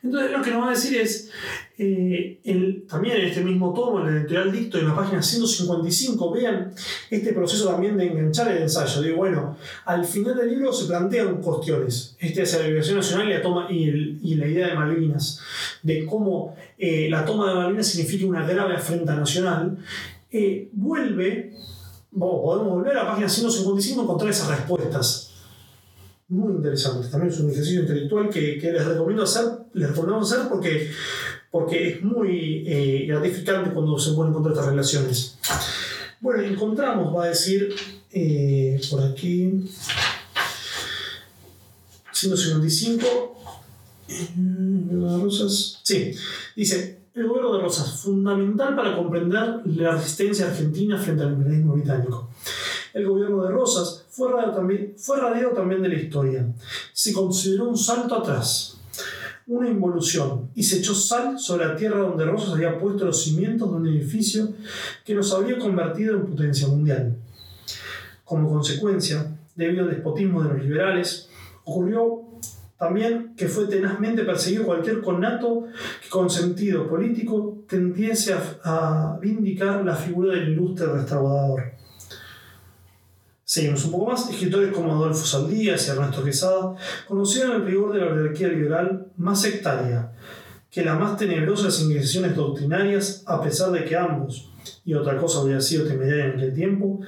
[0.02, 1.30] Entonces lo que nos va a decir es,
[1.78, 6.72] eh, también en este mismo tomo, en el editorial dicto, en la página 155, vean
[7.10, 9.02] este proceso también de enganchar el ensayo.
[9.02, 12.16] Digo, bueno, al final del libro se plantean cuestiones.
[12.18, 15.40] Este es la liberación nacional y la, toma, y, la idea de Malvinas,
[15.82, 19.76] de cómo eh, la toma de Malvinas significa una grave afrenta nacional.
[20.30, 21.52] Eh, vuelve,
[22.18, 25.26] podemos volver a la página 155 y encontrar esas respuestas
[26.28, 27.08] muy interesante.
[27.08, 30.90] También es un ejercicio intelectual que, que les recomiendo hacer, les recomendamos hacer porque,
[31.56, 35.38] porque es muy eh, gratificante cuando se pueden encontrar estas relaciones.
[36.20, 37.74] Bueno, encontramos, va a decir
[38.12, 39.64] eh, por aquí,
[42.12, 43.06] 155.
[44.06, 45.80] de Rosas.
[45.82, 46.12] Sí,
[46.54, 52.28] dice, el gobierno de Rosas, fundamental para comprender la resistencia argentina frente al imperialismo británico.
[52.92, 55.16] El gobierno de Rosas fue radiado también, fue
[55.54, 56.46] también de la historia.
[56.92, 58.75] Se consideró un salto atrás,
[59.46, 63.70] una involución, y se echó sal sobre la tierra donde Rosas había puesto los cimientos
[63.70, 64.48] de un edificio
[65.04, 67.16] que nos había convertido en potencia mundial.
[68.24, 71.28] Como consecuencia, debido al despotismo de los liberales,
[71.64, 72.22] ocurrió
[72.76, 75.66] también que fue tenazmente perseguido cualquier connato
[76.02, 81.75] que con sentido político tendiese a, a vindicar la figura del ilustre restaurador.
[83.56, 84.28] Seguimos un poco más.
[84.28, 86.74] Escritores como Adolfo Saldías y Ernesto Quesada
[87.08, 90.12] conocieron el rigor de la oligarquía liberal más sectaria
[90.70, 94.50] que la más tenebrosa de las inquisiciones doctrinarias, a pesar de que ambos,
[94.84, 97.00] y otra cosa habría sido temeraria en aquel tiempo,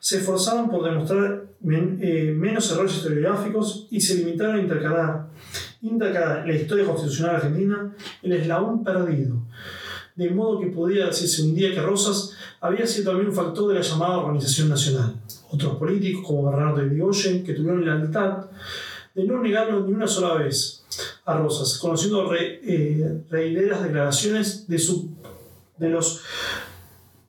[0.00, 5.28] se esforzaron por demostrar eh, menos errores historiográficos y se limitaron a intercalar,
[5.82, 9.36] intercalar la historia constitucional argentina el eslabón perdido,
[10.16, 13.74] de modo que podía decirse un día que Rosas había sido también un factor de
[13.74, 15.14] la llamada organización nacional
[15.52, 18.46] otros políticos como Bernardo Irigoyen, que tuvieron la lealtad
[19.14, 20.84] de no negarlo ni una sola vez
[21.24, 25.14] a Rosas, conociendo re, eh, declaraciones de, su,
[25.76, 26.22] de los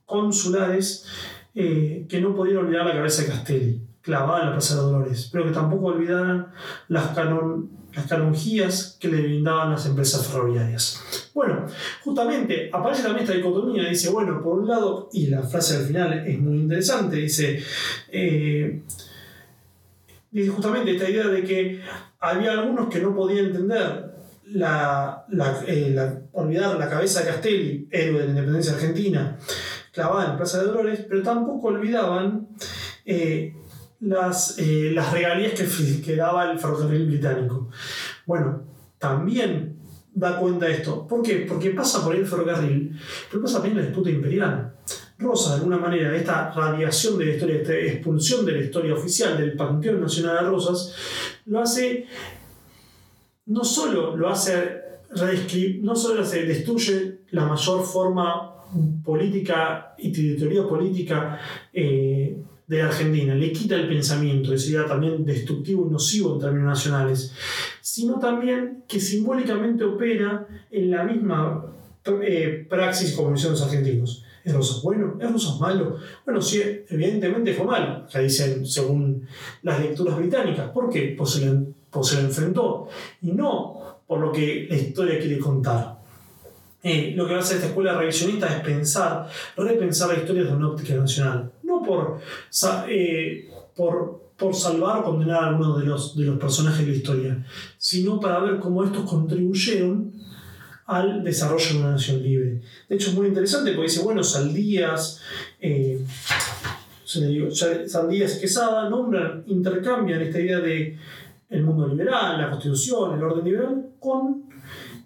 [0.06, 1.06] consulares
[1.54, 5.28] eh, que no podían olvidar la cabeza de Castelli, clavada en la Plaza de Dolores,
[5.30, 6.48] pero que tampoco olvidaran
[6.88, 11.00] las canon las canonjías que le brindaban las empresas ferroviarias.
[11.34, 11.66] Bueno,
[12.04, 16.24] justamente aparece también esta dicotomía, dice, bueno, por un lado, y la frase al final
[16.24, 17.60] es muy interesante, dice,
[18.12, 18.82] eh,
[20.30, 21.80] dice justamente esta idea de que
[22.20, 24.14] había algunos que no podían entender
[24.46, 25.26] la,
[25.66, 29.36] eh, olvidar la cabeza de Castelli, héroe de la independencia argentina,
[29.92, 32.46] clavada en la Plaza de Dolores, pero tampoco olvidaban
[33.04, 33.56] eh,
[33.98, 37.70] las, las regalías que, que daba el ferrocarril británico.
[38.24, 38.62] Bueno,
[38.98, 39.73] también
[40.14, 41.06] da cuenta de esto.
[41.06, 41.44] ¿Por qué?
[41.48, 42.98] Porque pasa por el ferrocarril,
[43.30, 44.74] pero pasa también la disputa imperial.
[45.18, 49.36] Rosa, de alguna manera, esta radiación de la historia, esta expulsión de la historia oficial
[49.36, 50.94] del Panteón Nacional de Rosas,
[51.46, 52.06] lo hace,
[53.46, 54.84] no solo lo hace
[55.80, 58.54] no solo se destruye la mayor forma
[59.04, 61.38] política y de teoría política
[61.72, 62.36] eh,
[62.66, 67.32] de Argentina, le quita el pensamiento, que sería también destructivo y nocivo en términos nacionales,
[67.80, 71.66] sino también que simbólicamente opera en la misma
[72.22, 74.24] eh, praxis como los argentinos.
[74.44, 75.16] ¿Es Rosas bueno?
[75.20, 75.96] ¿Es Rosas malo?
[76.24, 79.26] Bueno, sí, evidentemente fue malo, que dicen según
[79.62, 80.70] las lecturas británicas.
[80.70, 81.14] ¿Por qué?
[81.16, 82.88] Pues se, lo, pues se lo enfrentó.
[83.22, 85.98] Y no por lo que la historia quiere contar.
[86.82, 90.94] Eh, lo que va esta escuela revisionista es pensar, repensar la historia desde una óptica
[90.94, 91.50] nacional.
[91.74, 92.20] No por,
[92.88, 96.96] eh, por, por salvar o condenar a algunos de los, de los personajes de la
[96.96, 97.46] historia,
[97.78, 100.12] sino para ver cómo estos contribuyeron
[100.86, 102.60] al desarrollo de una nación libre.
[102.88, 105.20] De hecho, es muy interesante porque dice, bueno, Saldías,
[105.60, 106.04] eh,
[107.04, 110.98] Saldías y Quesada nombran, intercambian esta idea de
[111.54, 114.44] el mundo liberal, la constitución, el orden liberal, con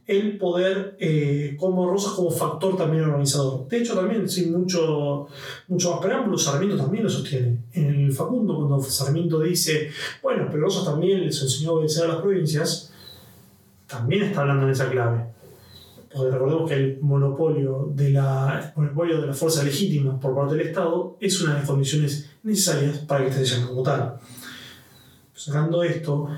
[0.08, 3.68] el poder eh, como Rosas como factor también organizador.
[3.68, 5.26] De hecho, también, sin mucho,
[5.68, 7.58] mucho más preámbulo, Sarmiento también lo sostiene.
[7.74, 9.90] En el Facundo, cuando Sarmiento dice,
[10.22, 12.90] bueno, pero Rosas también les enseñó a obedecer a las provincias,
[13.86, 15.26] también está hablando en esa clave.
[16.10, 20.68] Porque recordemos que el monopolio de la, monopolio de la fuerza legítima por parte del
[20.68, 24.18] Estado es una de las condiciones necesarias para que esté como tal.
[25.38, 26.28] Sacando esto,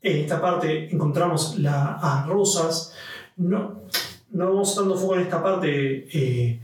[0.00, 2.94] en esta parte encontramos la, a Rosas.
[3.36, 3.82] No,
[4.30, 6.60] no vamos dando foco en esta parte eh,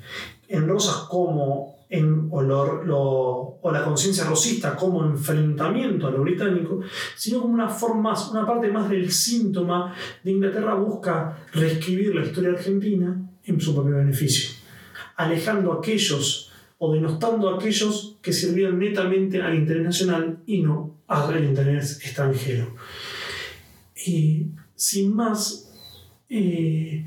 [0.48, 6.80] en Rosas como en, o, o, la conciencia rosista como enfrentamiento a lo británico,
[7.14, 9.94] sino como una forma, una parte más del síntoma
[10.24, 13.14] de Inglaterra busca reescribir la historia argentina
[13.44, 14.56] en su propio beneficio,
[15.16, 20.97] alejando a aquellos o denostando a aquellos que sirvieron netamente al interés nacional y no
[21.08, 22.74] al interés extranjero.
[24.06, 25.70] Y sin más,
[26.28, 27.06] eh,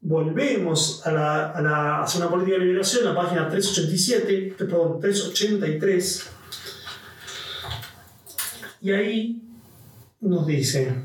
[0.00, 6.30] volvemos a, la, a, la, hacia una política de liberación, la página 387, perdón, 383,
[8.82, 9.42] y ahí
[10.20, 11.02] nos dice,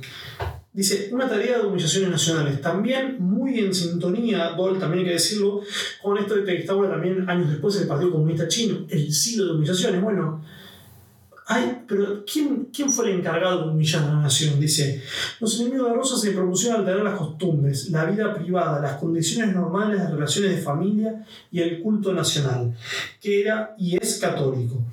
[0.74, 5.62] Dice, una tarea de humillaciones nacionales, también muy en sintonía, también hay que decirlo,
[6.01, 9.51] con esto de que está también años después el Partido Comunista Chino, el siglo de
[9.55, 10.01] humillaciones.
[10.01, 10.41] Bueno,
[11.48, 14.60] hay, pero ¿quién, ¿quién fue el encargado de humillar a la nación?
[14.60, 15.02] Dice,
[15.39, 20.02] los enemigos de Rosa se propusieron alterar las costumbres, la vida privada, las condiciones normales
[20.02, 22.74] de relaciones de familia y el culto nacional,
[23.20, 24.84] que era y es católico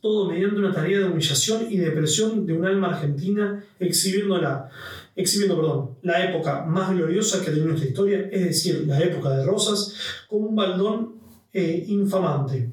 [0.00, 4.70] todo mediante una tarea de humillación y depresión de un alma argentina, exhibiendo la,
[5.14, 9.30] exhibiendo, perdón, la época más gloriosa que ha tenido nuestra historia, es decir, la época
[9.30, 9.94] de Rosas,
[10.26, 11.14] como un baldón
[11.52, 12.70] eh, infamante,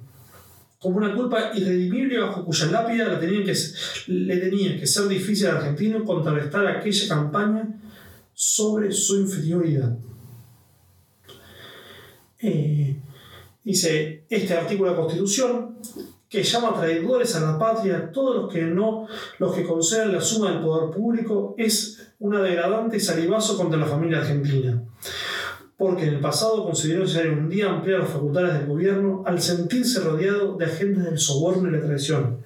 [0.87, 3.53] como una culpa irredimible bajo cuya lápida que,
[4.07, 7.67] le tenía que ser difícil al argentino contrarrestar aquella campaña
[8.33, 9.97] sobre su inferioridad.
[12.39, 12.95] Eh,
[13.65, 15.75] dice este artículo de la Constitución
[16.29, 19.07] que llama traidores a la patria todos los que no,
[19.39, 24.19] los que conceden la suma del poder público, es una degradante salivazo contra la familia
[24.19, 24.81] argentina.
[25.77, 29.99] Porque en el pasado consideró necesario un día ampliar las facultades del gobierno al sentirse
[29.99, 32.41] rodeado de agentes del soborno y la traición.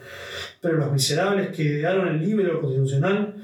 [0.59, 3.35] Pero los miserables que idearon el libre constitucional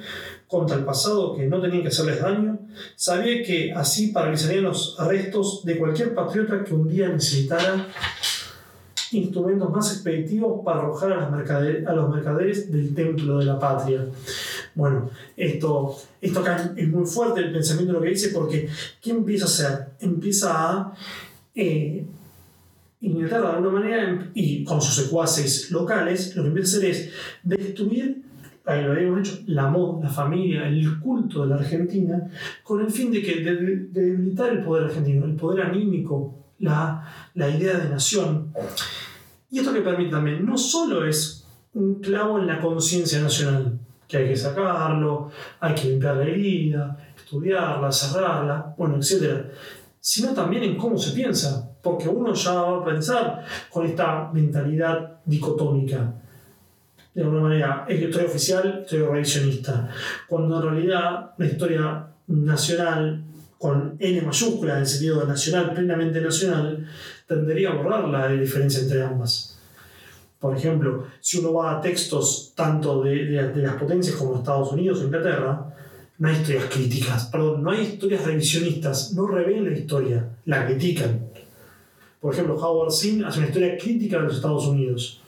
[0.48, 2.60] contra el pasado que no tenían que hacerles daño,
[2.96, 7.88] sabía que así paralizarían los arrestos de cualquier patriota que un día necesitara
[9.12, 14.06] instrumentos más expeditivos para arrojar a los mercaderes del templo de la patria.
[14.76, 15.96] Bueno, esto,
[16.28, 18.70] esto acá es muy fuerte el pensamiento de lo que dice porque
[19.02, 19.88] ¿qué empieza a hacer?
[20.00, 20.94] Empieza a
[21.56, 22.06] eh,
[23.00, 27.10] de alguna manera y con sus secuaces locales lo que empieza a hacer es
[27.44, 28.28] destruir
[28.68, 32.30] ahí lo habíamos hecho, la moda, la familia, el culto de la Argentina,
[32.64, 37.04] con el fin de que de, debilitar el poder argentino, el poder anímico la,
[37.36, 38.54] idea de nación.
[39.50, 44.18] Y esto que permite también, no solo es un clavo en la conciencia nacional, que
[44.18, 45.30] hay que sacarlo,
[45.60, 49.46] hay que limpiar la herida, estudiarla, cerrarla, bueno, etc.
[50.00, 55.20] Sino también en cómo se piensa, porque uno ya va a pensar con esta mentalidad
[55.26, 56.14] dicotómica.
[57.14, 59.90] De alguna manera, es historia oficial, historia revisionista.
[60.28, 63.24] Cuando en realidad la historia nacional
[63.58, 66.88] con N mayúscula en el sentido nacional, plenamente nacional,
[67.28, 69.57] tendería a borrar la diferencia entre ambas.
[70.40, 75.00] Por ejemplo, si uno va a textos tanto de, de, las potencias como Estados Unidos
[75.00, 75.74] o Inglaterra,
[76.20, 81.28] no hay historias críticas, perdón, no hay historias revisionistas, no revelan la historia, la critican.
[82.20, 85.22] Por ejemplo, Howard Zinn hace una historia crítica de los Estados Unidos,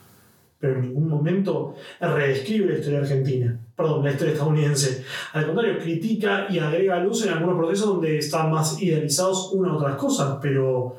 [0.59, 5.05] pero en ningún momento reescribe la historia argentina, perdón, la historia estadounidense.
[5.33, 9.77] Al contrario, critica y agrega luz en algunos procesos donde están más idealizados una u
[9.77, 10.97] otras cosas, pero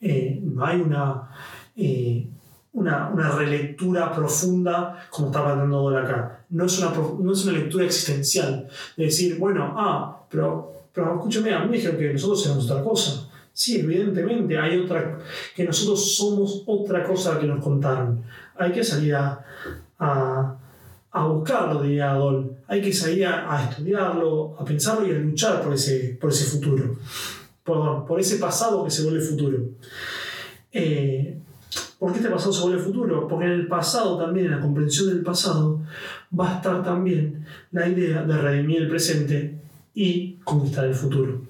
[0.00, 1.30] eh, no hay una,
[1.76, 2.26] eh,
[2.72, 6.44] una, una, relectura profunda como está planteando acá.
[6.50, 11.52] No es, una, no es una lectura existencial, de decir, bueno, ah, pero, pero escúchame,
[11.52, 13.28] a mí me dijeron que nosotros éramos otra cosa.
[13.52, 15.18] Sí, evidentemente hay otra,
[15.54, 18.22] que nosotros somos otra cosa que nos contaron.
[18.56, 19.44] Hay que salir a,
[19.98, 20.56] a,
[21.10, 22.56] a buscarlo, diría Adol.
[22.68, 26.96] Hay que salir a, estudiarlo, a pensarlo y a luchar por ese, por ese futuro.
[27.64, 29.58] Por, por ese pasado que se vuelve futuro.
[30.72, 31.39] Eh,
[32.00, 33.28] ¿Por qué este pasado se vuelve futuro?
[33.28, 35.82] Porque en el pasado también, en la comprensión del pasado,
[36.38, 39.58] va a estar también la idea de redimir el presente
[39.94, 41.42] y conquistar el futuro.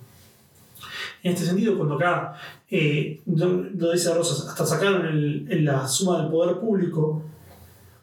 [1.22, 2.34] En este sentido, cuando acá,
[2.68, 7.22] eh, lo dice Rosas, hasta sacaron el, la suma del poder público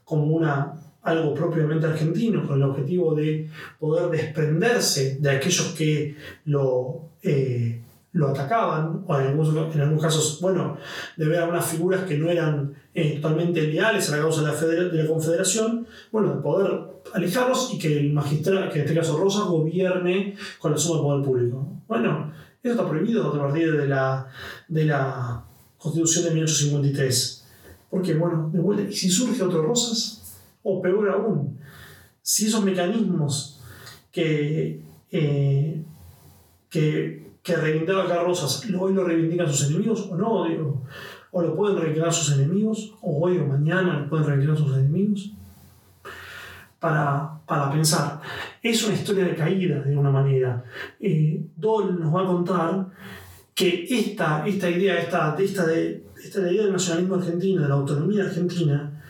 [0.06, 0.72] como una,
[1.04, 7.82] algo propiamente argentino, con el objetivo de poder desprenderse de aquellos que lo, eh,
[8.18, 10.78] lo atacaban, o en algunos, en algunos, casos, bueno,
[11.16, 14.84] de ver algunas figuras que no eran eh, totalmente leales a la causa de la,
[14.90, 16.80] de la Confederación, bueno, de poder
[17.14, 21.04] alejarlos y que el magistrado, que en este caso Rosas, gobierne con la suma del
[21.04, 21.68] poder público.
[21.88, 24.28] Bueno, eso está prohibido a partir de la,
[24.68, 25.44] de la
[25.78, 27.46] Constitución de 1853.
[27.90, 30.40] Porque, bueno, de vuelta, ¿y si surge otro Rosas?
[30.64, 31.58] O peor aún,
[32.22, 33.62] si esos mecanismos
[34.12, 35.84] que, eh,
[36.70, 40.84] que, que reivindicaba acá Rosas hoy lo reivindican sus enemigos o no, digo,
[41.32, 45.32] o lo pueden reivindicar sus enemigos, o hoy o mañana lo pueden reivindicar sus enemigos
[46.78, 48.20] para, para, pensar.
[48.62, 50.62] Es una historia de caída, de una manera.
[51.00, 52.88] Eh, Dole nos va a contar
[53.56, 58.26] que esta, esta idea, esta, esta, de, esta idea del nacionalismo argentino, de la autonomía
[58.26, 59.02] argentina,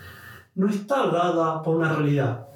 [0.54, 2.47] no está dada por una realidad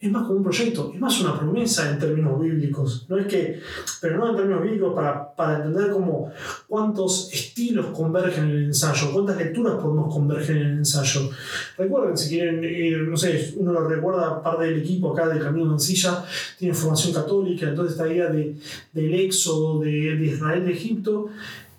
[0.00, 3.04] es más como un proyecto, es más una promesa en términos bíblicos.
[3.06, 3.60] No es que,
[4.00, 6.32] pero no en términos bíblicos para, para entender como
[6.66, 11.28] cuántos estilos convergen en el ensayo, cuántas lecturas podemos converger en el ensayo.
[11.76, 15.66] Recuerden, si quieren, ir, no sé, uno lo recuerda, parte del equipo acá del Camino
[15.66, 16.24] de Mancilla
[16.58, 18.56] tiene formación católica, entonces esta idea de,
[18.94, 21.28] del éxodo de, de Israel de Egipto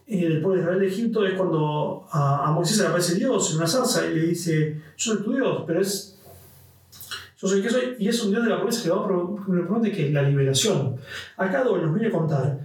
[0.06, 3.58] eh, del pueblo de Israel de Egipto es cuando a Moisés le aparece Dios en
[3.58, 6.11] una zarza y le dice, yo soy tu Dios, pero es
[7.42, 9.92] yo soy que soy, y es un Dios de la promesa que va a promete
[9.92, 10.96] que es la liberación.
[11.38, 12.60] Acá nos viene a contar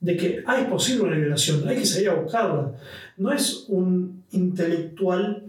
[0.00, 2.72] de que hay posible una liberación, hay que salir a buscarla.
[3.18, 5.44] No es un intelectual,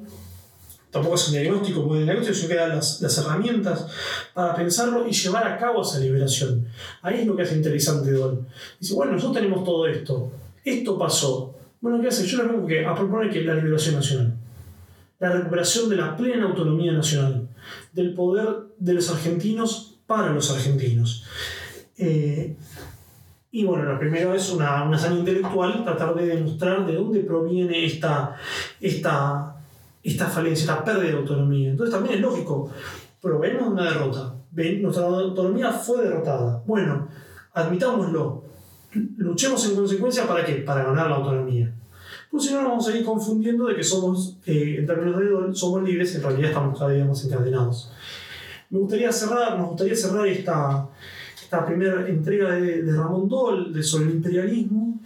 [0.92, 3.88] tampoco es un diagnóstico como el diagnóstico, sino que da las, las, herramientas
[4.36, 6.68] para pensarlo y llevar a cabo esa liberación.
[7.02, 8.48] Ahí es lo que hace interesante Don.
[8.80, 10.32] Dice, bueno, nosotros tenemos todo esto,
[10.64, 11.56] esto pasó.
[11.82, 12.28] Bueno, ¿qué hace?
[12.28, 14.38] Yo les vengo a proponer que la liberación nacional,
[15.20, 17.47] la recuperación de la plena autonomía nacional
[17.98, 21.26] del poder de los argentinos para los argentinos.
[21.98, 22.56] Eh,
[23.52, 27.86] y bueno, lo primero es una, una hazaña intelectual, tratar de demostrar de dónde proviene
[27.86, 28.36] esta,
[28.80, 29.56] esta,
[30.04, 31.72] esta falencia, esta pérdida de autonomía.
[31.72, 32.72] Entonces también es lógico,
[33.20, 36.62] provenimos de una derrota, nuestra autonomía fue derrotada.
[36.68, 37.08] Bueno,
[37.54, 38.44] admitámoslo,
[39.18, 40.54] luchemos en consecuencia para qué?
[40.58, 41.74] Para ganar la autonomía.
[42.30, 45.56] Pues si no, nos vamos a ir confundiendo de que somos, eh, en términos de
[45.56, 47.92] somos libres, en realidad estamos cada día más encadenados.
[48.70, 50.90] Me gustaría cerrar, nos gustaría cerrar esta,
[51.42, 55.00] esta primera entrega de, Ramón Dol de sobre el imperialismo.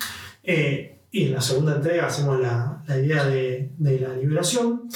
[0.44, 4.90] Eh, y en la segunda entrega hacemos la, la idea de, de, la liberación,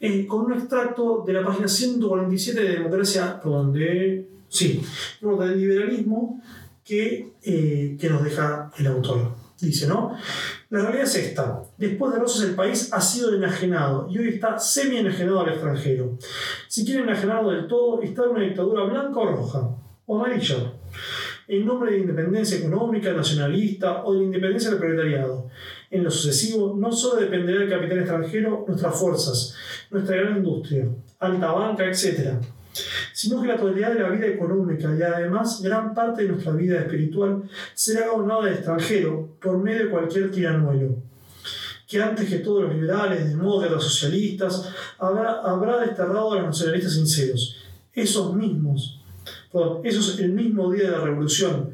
[0.00, 4.80] eh, con un extracto de la página 147 de Democracia, perdón, de, sí,
[5.20, 6.40] del liberalismo
[6.84, 9.34] que, que nos deja el autor.
[9.60, 10.12] Dice, ¿no?
[10.76, 11.62] La realidad es esta.
[11.78, 16.18] Después de Rosas el país ha sido enajenado y hoy está semi-enajenado al extranjero.
[16.68, 19.70] Si quiere enajenarlo del todo, está en una dictadura blanca o roja,
[20.04, 20.74] o amarilla,
[21.48, 25.48] en nombre de independencia económica, nacionalista o de la independencia del proletariado.
[25.90, 29.54] En lo sucesivo, no solo dependerá del capital extranjero nuestras fuerzas,
[29.90, 30.86] nuestra gran industria,
[31.20, 32.34] alta banca, etc.,
[33.16, 36.80] sino que la totalidad de la vida económica y además gran parte de nuestra vida
[36.80, 40.96] espiritual será gobernada de extranjero por medio de cualquier tiranuelo
[41.88, 47.56] que antes que todos los liberales, demócratas, socialistas, habrá, habrá desterrado a los nacionalistas sinceros.
[47.94, 49.00] Esos mismos,
[49.50, 51.70] perdón, esos el mismo día de la revolución,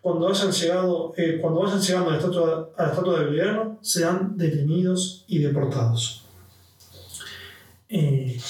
[0.00, 3.78] cuando hayan llegado, eh, cuando vayan llegando a la estatua, a la estatua de Belgrano,
[3.80, 6.24] serán detenidos y deportados.
[7.88, 8.40] Eh,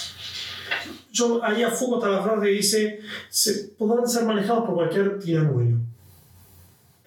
[1.21, 5.19] yo ahí a fuego está la frase que dice, se, podrán ser manejados por cualquier
[5.19, 5.79] tiranuelo.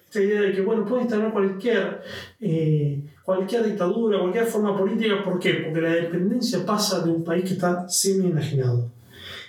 [0.06, 2.02] Esta idea de que, bueno, puede instalar cualquier,
[2.40, 5.54] eh, cualquier dictadura, cualquier forma política, ¿por qué?
[5.54, 8.90] Porque la dependencia pasa de un país que está semi-enajenado.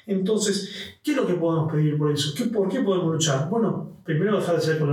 [0.08, 2.34] Entonces, ¿qué es lo que podemos pedir por eso?
[2.36, 3.50] ¿Qué, ¿Por qué podemos luchar?
[3.50, 4.84] Bueno, primero dejar de ser,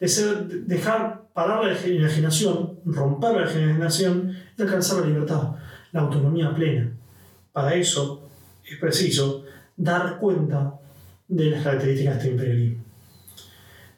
[0.00, 5.56] de ser dejar parar la enajenación, romper la enajenación y alcanzar la libertad,
[5.92, 6.92] la autonomía plena.
[7.52, 8.29] Para eso
[8.70, 9.44] es preciso
[9.76, 10.74] dar cuenta
[11.26, 12.84] de las características de este imperialismo.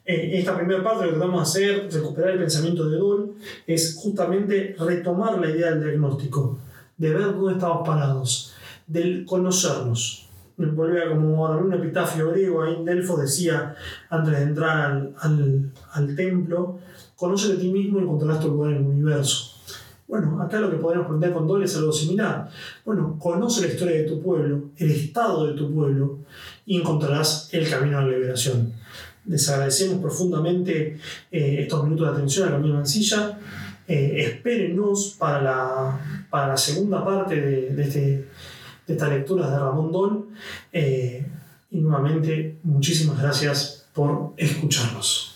[0.05, 3.31] Eh, esta primera parte lo que vamos a hacer, recuperar el pensamiento de Dole,
[3.65, 6.57] es justamente retomar la idea del diagnóstico,
[6.97, 8.53] de ver dónde estamos parados,
[8.87, 10.27] del conocernos.
[10.57, 13.75] Volvía como un epitafio griego, ahí en Delfos decía,
[14.09, 16.79] antes de entrar al, al, al templo,
[17.15, 19.52] conoce de ti mismo y encontrarás tu lugar en el universo.
[20.13, 22.47] Bueno, acá lo que podemos aprender con Dole es algo similar.
[22.85, 26.19] Bueno, conoce la historia de tu pueblo, el estado de tu pueblo,
[26.67, 28.73] y encontrarás el camino a la liberación.
[29.25, 30.99] Les agradecemos profundamente
[31.31, 33.39] eh, estos minutos de atención a Camilo Mancilla.
[33.87, 37.99] Eh, espérenos para la, para la segunda parte de, de, este,
[38.85, 40.27] de estas lecturas de Ramón Dol.
[40.71, 41.25] Eh,
[41.71, 45.32] y nuevamente, muchísimas gracias por escucharnos.